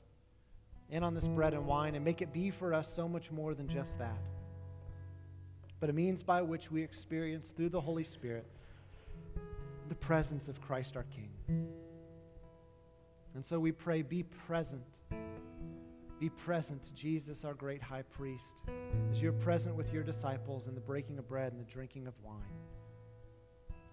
and 0.91 1.05
on 1.05 1.13
this 1.13 1.29
bread 1.29 1.53
and 1.53 1.65
wine 1.65 1.95
and 1.95 2.03
make 2.03 2.21
it 2.21 2.33
be 2.33 2.49
for 2.49 2.73
us 2.73 2.93
so 2.93 3.07
much 3.07 3.31
more 3.31 3.53
than 3.53 3.69
just 3.69 3.97
that, 3.99 4.19
but 5.79 5.89
a 5.89 5.93
means 5.93 6.21
by 6.21 6.41
which 6.41 6.69
we 6.69 6.83
experience 6.83 7.51
through 7.51 7.69
the 7.69 7.79
Holy 7.79 8.03
Spirit 8.03 8.45
the 9.87 9.95
presence 9.95 10.49
of 10.49 10.59
Christ 10.59 10.97
our 10.97 11.05
King. 11.15 11.69
And 13.35 13.43
so 13.43 13.59
we 13.59 13.71
pray, 13.71 14.01
be 14.01 14.23
present. 14.23 14.83
Be 16.19 16.29
present, 16.29 16.91
Jesus, 16.95 17.45
our 17.45 17.53
great 17.53 17.81
high 17.81 18.01
priest, 18.01 18.63
as 19.11 19.21
you're 19.21 19.31
present 19.31 19.75
with 19.75 19.93
your 19.93 20.03
disciples 20.03 20.67
in 20.67 20.75
the 20.75 20.81
breaking 20.81 21.17
of 21.17 21.27
bread 21.27 21.53
and 21.53 21.61
the 21.61 21.71
drinking 21.71 22.07
of 22.07 22.13
wine. 22.21 22.35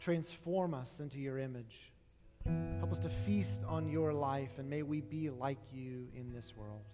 Transform 0.01 0.75
us 0.75 0.99
into 0.99 1.19
your 1.19 1.39
image 1.39 1.93
Help 2.79 2.93
us 2.93 2.99
to 3.01 3.09
feast 3.09 3.63
on 3.67 3.89
your 3.89 4.13
life, 4.13 4.59
and 4.59 4.69
may 4.69 4.83
we 4.83 5.01
be 5.01 5.31
like 5.31 5.59
you 5.73 6.09
in 6.15 6.33
this 6.33 6.55
world. 6.57 6.85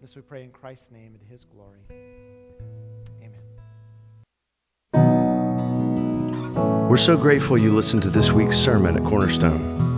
This 0.00 0.16
we 0.16 0.22
pray 0.22 0.42
in 0.44 0.50
Christ's 0.50 0.90
name 0.90 1.14
and 1.18 1.22
his 1.28 1.44
glory. 1.44 1.80
Amen. 3.20 3.42
We're 6.88 6.96
so 6.96 7.16
grateful 7.16 7.58
you 7.58 7.72
listened 7.72 8.02
to 8.04 8.10
this 8.10 8.32
week's 8.32 8.56
sermon 8.56 8.96
at 8.96 9.04
Cornerstone. 9.04 9.97